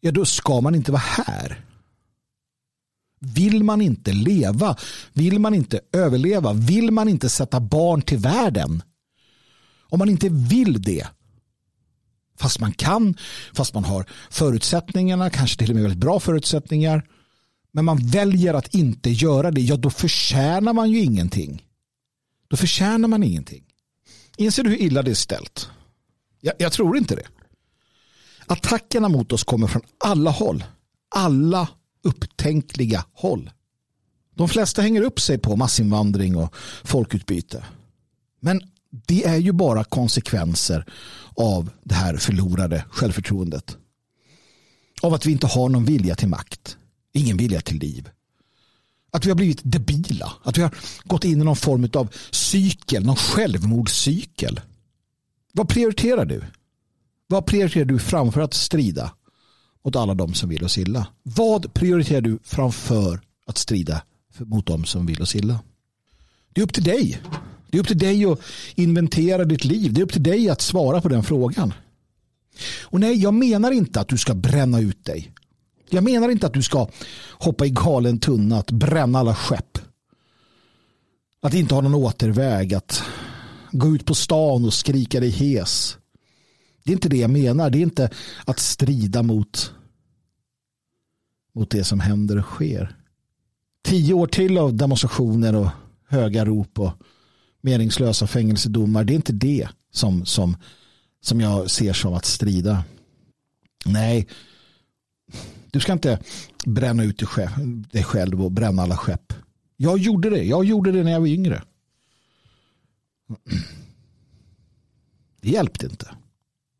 [0.00, 1.64] ja då ska man inte vara här.
[3.20, 4.76] Vill man inte leva,
[5.12, 8.82] vill man inte överleva, vill man inte sätta barn till världen,
[9.88, 11.06] om man inte vill det,
[12.40, 13.14] Fast man kan,
[13.54, 17.06] fast man har förutsättningarna, kanske till och med väldigt bra förutsättningar.
[17.72, 21.66] Men man väljer att inte göra det, ja då förtjänar man ju ingenting.
[22.48, 23.64] Då förtjänar man ingenting.
[24.36, 25.70] Inser du hur illa det är ställt?
[26.40, 27.26] Jag, jag tror inte det.
[28.46, 30.64] Attackerna mot oss kommer från alla håll.
[31.14, 31.68] Alla
[32.02, 33.50] upptänkliga håll.
[34.34, 37.64] De flesta hänger upp sig på massinvandring och folkutbyte.
[38.40, 40.84] Men det är ju bara konsekvenser
[41.36, 43.76] av det här förlorade självförtroendet.
[45.02, 46.76] Av att vi inte har någon vilja till makt.
[47.12, 48.08] Ingen vilja till liv.
[49.10, 50.32] Att vi har blivit debila.
[50.42, 50.74] Att vi har
[51.04, 54.60] gått in i någon form av cykel, någon självmordscykel.
[55.52, 56.44] Vad prioriterar du?
[57.26, 59.12] Vad prioriterar du framför att strida
[59.82, 61.06] åt alla de som vill oss illa?
[61.22, 64.02] Vad prioriterar du framför att strida
[64.38, 65.60] mot de som vill oss illa?
[66.52, 67.20] Det är upp till dig.
[67.70, 68.40] Det är upp till dig att
[68.74, 69.92] inventera ditt liv.
[69.92, 71.74] Det är upp till dig att svara på den frågan.
[72.82, 75.32] Och nej, jag menar inte att du ska bränna ut dig.
[75.90, 76.88] Jag menar inte att du ska
[77.32, 79.78] hoppa i galen tunna, att bränna alla skepp.
[81.42, 83.02] Att inte ha någon återväg, att
[83.72, 85.96] gå ut på stan och skrika dig hes.
[86.84, 87.70] Det är inte det jag menar.
[87.70, 88.10] Det är inte
[88.44, 89.72] att strida mot,
[91.54, 92.96] mot det som händer och sker.
[93.82, 95.68] Tio år till av demonstrationer och
[96.08, 96.92] höga rop och
[97.60, 99.04] meningslösa fängelsedomar.
[99.04, 100.56] Det är inte det som, som,
[101.20, 102.84] som jag ser som att strida.
[103.84, 104.28] Nej,
[105.70, 106.18] du ska inte
[106.66, 107.22] bränna ut
[107.92, 109.32] dig själv och bränna alla skepp.
[109.76, 110.42] Jag gjorde det.
[110.42, 111.62] Jag gjorde det när jag var yngre.
[115.40, 116.10] Det hjälpte inte.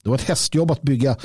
[0.03, 1.17] Det var ett hästjobb att bygga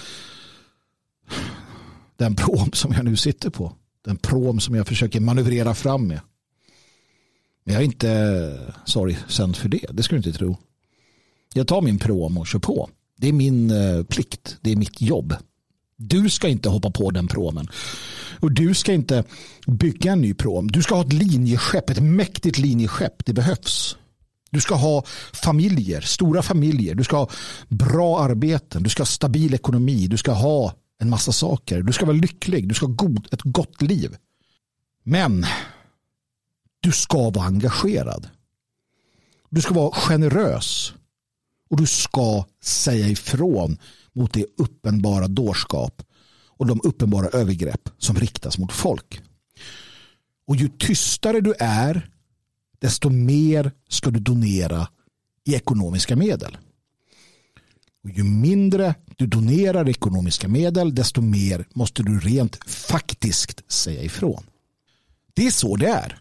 [2.18, 3.74] den prom som jag nu sitter på.
[4.06, 6.20] Den prom som jag försöker manövrera fram med.
[7.64, 9.86] Men jag är inte sorgsen för det.
[9.92, 10.58] Det skulle du inte tro.
[11.54, 12.90] Jag tar min prom och kör på.
[13.18, 14.58] Det är min eh, plikt.
[14.62, 15.36] Det är mitt jobb.
[15.98, 17.68] Du ska inte hoppa på den promen.
[18.40, 19.24] Och du ska inte
[19.68, 20.72] bygga en ny prom.
[20.72, 23.26] Du ska ha ett linjeskepp, ett mäktigt linjeskepp.
[23.26, 23.98] Det behövs.
[24.56, 25.04] Du ska ha
[25.34, 26.96] familjer, stora familjer.
[26.96, 27.30] Du ska ha
[27.68, 28.84] bra arbeten.
[28.84, 30.08] Du ska ha stabil ekonomi.
[30.08, 31.82] Du ska ha en massa saker.
[31.82, 32.68] Du ska vara lycklig.
[32.68, 34.16] Du ska ha god, ett gott liv.
[35.04, 35.46] Men
[36.80, 38.30] du ska vara engagerad.
[39.50, 40.94] Du ska vara generös.
[41.70, 43.78] Och du ska säga ifrån
[44.14, 46.02] mot det uppenbara dårskap
[46.58, 49.22] och de uppenbara övergrepp som riktas mot folk.
[50.48, 52.10] Och ju tystare du är,
[52.80, 54.88] desto mer ska du donera
[55.46, 56.58] i ekonomiska medel.
[58.04, 64.44] Och ju mindre du donerar ekonomiska medel, desto mer måste du rent faktiskt säga ifrån.
[65.34, 66.18] Det är så det är.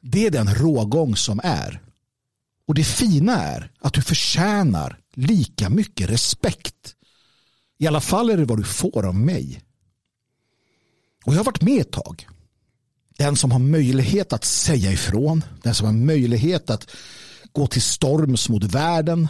[0.00, 1.82] Det är den rågång som är.
[2.66, 6.94] Och det fina är att du förtjänar lika mycket respekt.
[7.78, 9.60] I alla fall är det vad du får av mig.
[11.24, 12.28] Och jag har varit med ett tag.
[13.16, 16.90] Den som har möjlighet att säga ifrån, den som har möjlighet att
[17.52, 19.28] gå till storms mot världen,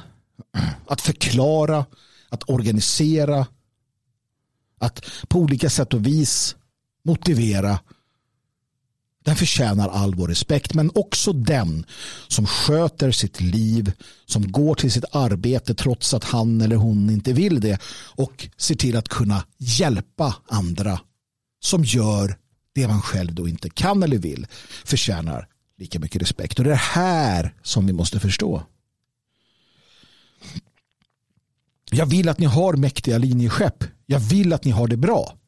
[0.87, 1.87] att förklara,
[2.29, 3.47] att organisera,
[4.79, 6.57] att på olika sätt och vis
[7.05, 7.79] motivera
[9.25, 11.87] den förtjänar all vår respekt, men också den
[12.29, 13.93] som sköter sitt liv,
[14.27, 17.79] som går till sitt arbete trots att han eller hon inte vill det
[18.15, 21.01] och ser till att kunna hjälpa andra
[21.61, 22.37] som gör
[22.73, 24.47] det man själv då inte kan eller vill
[24.85, 25.49] förtjänar
[25.79, 26.59] lika mycket respekt.
[26.59, 28.63] Och det är här som vi måste förstå.
[31.91, 33.85] Jag vill att ni har mäktiga linjeskepp.
[34.07, 35.39] Jag vill att ni har det bra.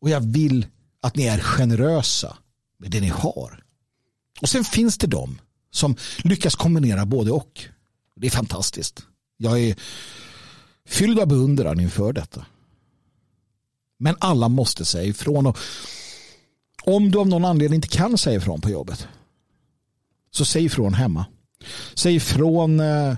[0.00, 0.66] Och jag vill
[1.00, 2.36] att ni är generösa
[2.78, 3.64] med det ni har.
[4.40, 5.40] Och sen finns det de
[5.70, 7.64] som lyckas kombinera både och.
[8.16, 9.06] Det är fantastiskt.
[9.36, 9.76] Jag är
[10.86, 12.46] fylld av beundran inför detta.
[14.04, 15.46] Men alla måste säga ifrån.
[15.46, 15.58] Och
[16.84, 19.08] om du av någon anledning inte kan säga ifrån på jobbet
[20.30, 21.26] så säg ifrån hemma.
[21.94, 23.16] Säg ifrån eh,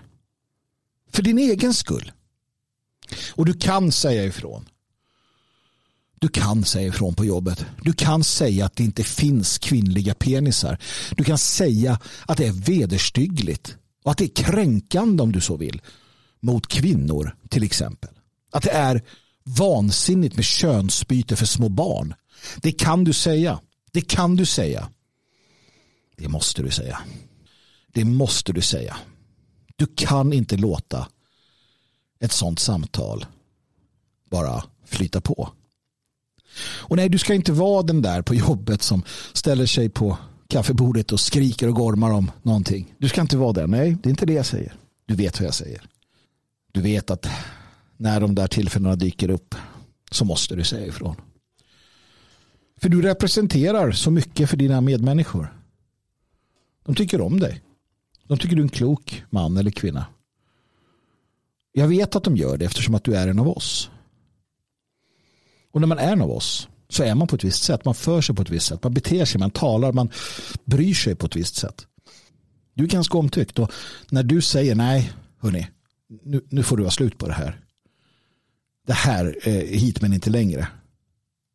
[1.12, 2.12] för din egen skull.
[3.34, 4.68] Och du kan säga ifrån
[6.20, 7.66] du kan säga ifrån på jobbet.
[7.82, 10.78] Du kan säga att det inte finns kvinnliga penisar.
[11.16, 15.56] Du kan säga att det är vederstyggligt och att det är kränkande om du så
[15.56, 15.82] vill
[16.40, 18.10] mot kvinnor till exempel.
[18.52, 19.02] Att det är
[19.46, 22.14] vansinnigt med könsbyte för små barn.
[22.56, 23.60] Det kan du säga.
[23.92, 24.88] Det kan du säga.
[26.16, 26.98] Det måste du säga.
[27.92, 28.96] Det måste du säga.
[29.76, 31.08] Du kan inte låta
[32.20, 33.26] ett sånt samtal
[34.30, 35.52] bara flyta på.
[36.58, 40.18] Och nej, du ska inte vara den där på jobbet som ställer sig på
[40.48, 42.94] kaffebordet och skriker och gormar om någonting.
[42.98, 43.70] Du ska inte vara den.
[43.70, 44.74] Nej, det är inte det jag säger.
[45.06, 45.82] Du vet vad jag säger.
[46.72, 47.26] Du vet att
[47.96, 49.54] när de där tillfällena dyker upp
[50.10, 51.16] så måste du säga ifrån.
[52.76, 55.60] För du representerar så mycket för dina medmänniskor.
[56.84, 57.62] De tycker om dig.
[58.24, 60.06] De tycker du är en klok man eller kvinna.
[61.72, 63.90] Jag vet att de gör det eftersom att du är en av oss.
[65.72, 67.84] Och när man är en av oss så är man på ett visst sätt.
[67.84, 68.82] Man för sig på ett visst sätt.
[68.82, 70.10] Man beter sig, man talar, man
[70.64, 71.86] bryr sig på ett visst sätt.
[72.74, 73.72] Du är ganska omtyckt och
[74.10, 75.68] när du säger nej, hörni,
[76.22, 77.65] nu, nu får du ha slut på det här.
[78.86, 80.68] Det här är hit men inte längre.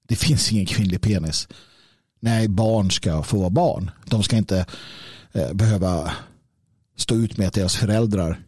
[0.08, 1.48] Det finns ingen kvinnlig penis.
[2.20, 3.92] Nej, barn ska få vara barn.
[4.06, 4.66] De ska inte
[5.32, 6.14] eh, behöva
[6.96, 8.44] stå ut med att deras föräldrar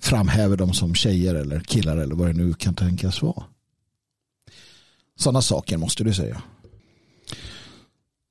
[0.00, 3.44] framhäver dem som tjejer eller killar eller vad det nu kan tänkas vara.
[5.16, 6.42] Sådana saker måste du säga.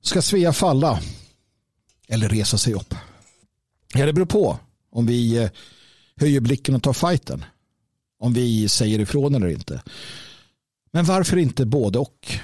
[0.02, 1.00] Ska Svea falla
[2.08, 2.94] eller resa sig upp?
[3.94, 4.58] Ja, det beror på
[4.90, 5.50] om vi eh,
[6.16, 7.44] höjer blicken och tar fighten.
[8.24, 9.82] Om vi säger ifrån eller inte.
[10.92, 12.38] Men varför inte både och?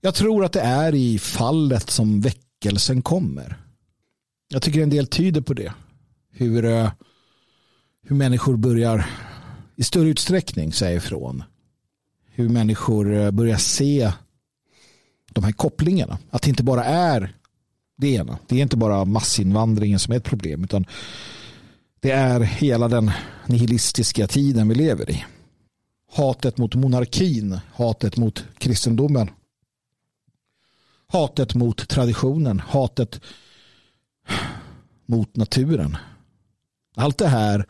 [0.00, 3.56] Jag tror att det är i fallet som väckelsen kommer.
[4.48, 5.72] Jag tycker en del tyder på det.
[6.32, 6.90] Hur, eh,
[8.02, 9.06] hur människor börjar
[9.76, 11.42] i större utsträckning säga ifrån.
[12.32, 14.12] Hur människor eh, börjar se
[15.32, 16.18] de här kopplingarna.
[16.30, 17.36] Att det inte bara är
[17.96, 18.38] det ena.
[18.46, 20.86] Det är inte bara massinvandringen som är ett problem utan
[22.00, 23.10] det är hela den
[23.46, 25.24] nihilistiska tiden vi lever i.
[26.12, 29.30] Hatet mot monarkin, hatet mot kristendomen,
[31.06, 33.20] hatet mot traditionen, hatet
[35.06, 35.96] mot naturen.
[36.96, 37.66] Allt det här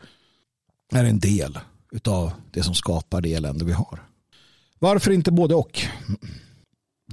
[0.93, 1.59] är en del
[2.05, 4.07] av det som skapar det elände vi har.
[4.79, 5.81] Varför inte både och?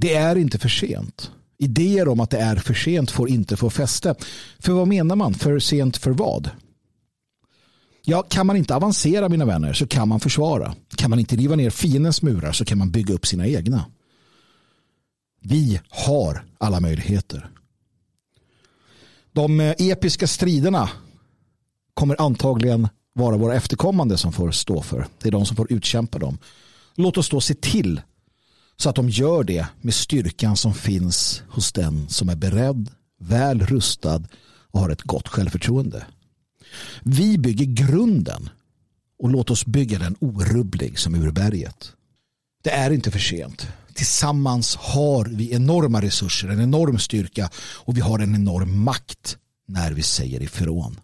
[0.01, 1.31] Det är inte för sent.
[1.57, 4.15] Idéer om att det är för sent får inte få fäste.
[4.59, 5.33] För vad menar man?
[5.33, 6.49] För sent för vad?
[8.09, 10.75] Ja, kan man inte avancera mina vänner så kan man försvara.
[10.95, 13.85] Kan man inte riva ner fiendens murar så kan man bygga upp sina egna.
[15.41, 17.49] Vi har alla möjligheter.
[19.31, 20.89] De eh, episka striderna
[21.93, 25.07] kommer antagligen vara våra efterkommande som får stå för.
[25.21, 26.37] Det är de som får utkämpa dem.
[26.95, 28.01] Låt oss då se till
[28.77, 32.89] så att de gör det med styrkan som finns hos den som är beredd,
[33.19, 34.23] väl rustad
[34.71, 36.05] och har ett gott självförtroende.
[37.03, 38.49] Vi bygger grunden
[39.19, 41.93] och låt oss bygga den orubblig som urberget.
[42.63, 43.67] Det är inte för sent.
[43.93, 49.91] Tillsammans har vi enorma resurser, en enorm styrka och vi har en enorm makt när
[49.91, 50.99] vi säger ifrån.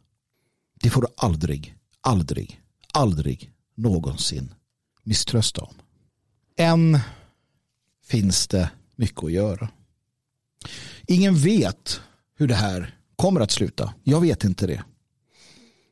[0.82, 2.62] Det får du aldrig, aldrig,
[2.94, 4.54] aldrig någonsin
[5.04, 5.76] misströsta om.
[6.58, 7.00] Än
[8.06, 9.70] finns det mycket att göra.
[11.08, 12.02] Ingen vet
[12.38, 13.94] hur det här kommer att sluta.
[14.04, 14.84] Jag vet inte det.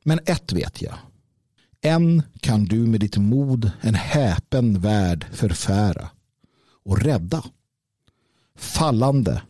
[0.03, 0.95] Men ett vet jag.
[1.81, 6.09] Än kan du med ditt mod en häpen värld förfära
[6.85, 7.43] och rädda.
[8.55, 9.41] Fallande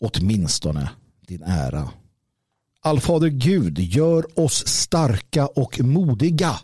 [0.00, 0.90] åtminstone
[1.26, 1.90] din ära.
[2.80, 6.60] Allfader Gud, gör oss starka och modiga.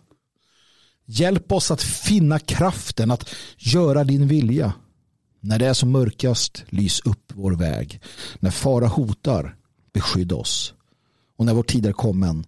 [1.04, 4.72] Hjälp oss att finna kraften att göra din vilja.
[5.40, 8.00] När det är som mörkast, lys upp vår väg.
[8.38, 9.56] När fara hotar,
[9.92, 10.74] beskydda oss.
[11.36, 12.46] Och när vår tid är kommen,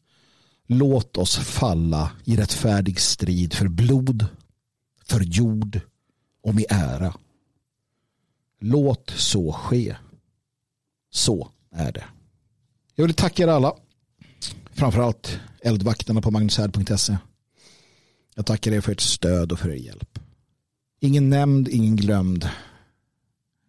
[0.66, 4.26] låt oss falla i rättfärdig strid för blod,
[5.04, 5.80] för jord
[6.42, 7.14] och med ära.
[8.60, 9.96] Låt så ske.
[11.10, 12.04] Så är det.
[12.94, 13.74] Jag vill tacka er alla.
[14.70, 17.16] Framförallt eldvakterna på magnushärd.se.
[18.34, 20.18] Jag tackar er för ert stöd och för er hjälp.
[21.00, 22.48] Ingen nämnd, ingen glömd.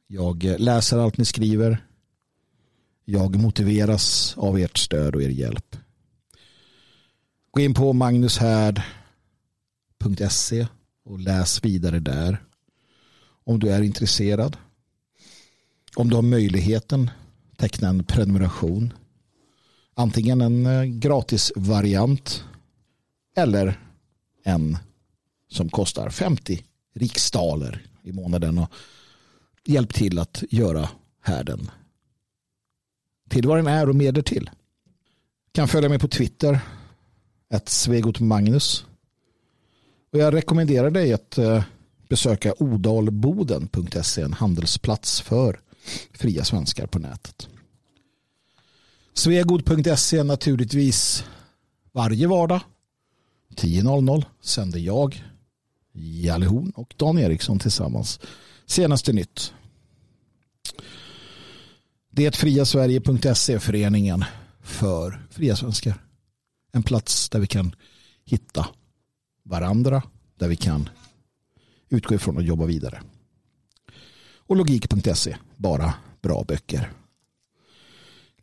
[0.07, 1.87] Jag läser allt ni skriver.
[3.10, 5.76] Jag motiveras av ert stöd och er hjälp.
[7.51, 10.68] Gå in på magnushärd.se
[11.05, 12.43] och läs vidare där.
[13.43, 14.58] Om du är intresserad.
[15.95, 17.10] Om du har möjligheten
[17.58, 18.93] teckna en prenumeration.
[19.93, 22.43] Antingen en eh, gratisvariant gratis variant
[23.36, 23.80] eller
[24.43, 24.78] en
[25.49, 26.64] som kostar 50
[26.95, 28.72] riksdaler i månaden och
[29.66, 30.89] hjälp till att göra
[31.22, 31.72] härden
[33.30, 34.49] till vad den är och mer till.
[35.51, 36.59] Kan följa mig på Twitter
[37.49, 38.86] ett Svegot Magnus.
[40.13, 41.63] Och jag rekommenderar dig att eh,
[42.09, 45.59] besöka odalboden.se, en handelsplats för
[46.11, 47.47] fria svenskar på nätet.
[49.13, 51.23] Svegod.se naturligtvis
[51.91, 52.61] varje vardag
[53.55, 55.23] 10.00 sänder jag,
[55.93, 58.19] Jalle Horn och Dan Eriksson tillsammans
[58.65, 59.53] senaste nytt.
[62.18, 64.26] Det är föreningen
[64.61, 66.03] för fria svenskar.
[66.72, 67.76] En plats där vi kan
[68.26, 68.68] hitta
[69.43, 70.03] varandra
[70.36, 70.89] där vi kan
[71.89, 73.01] utgå ifrån och jobba vidare.
[74.36, 76.91] Och logik.se, bara bra böcker.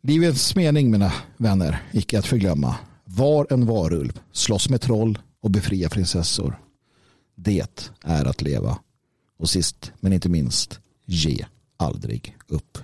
[0.01, 2.75] Livets mening, mina vänner, icke att förglömma.
[3.03, 6.59] Var en varulv, slåss med troll och befria prinsessor.
[7.35, 8.79] Det är att leva.
[9.37, 11.45] Och sist men inte minst, ge
[11.77, 12.77] aldrig upp.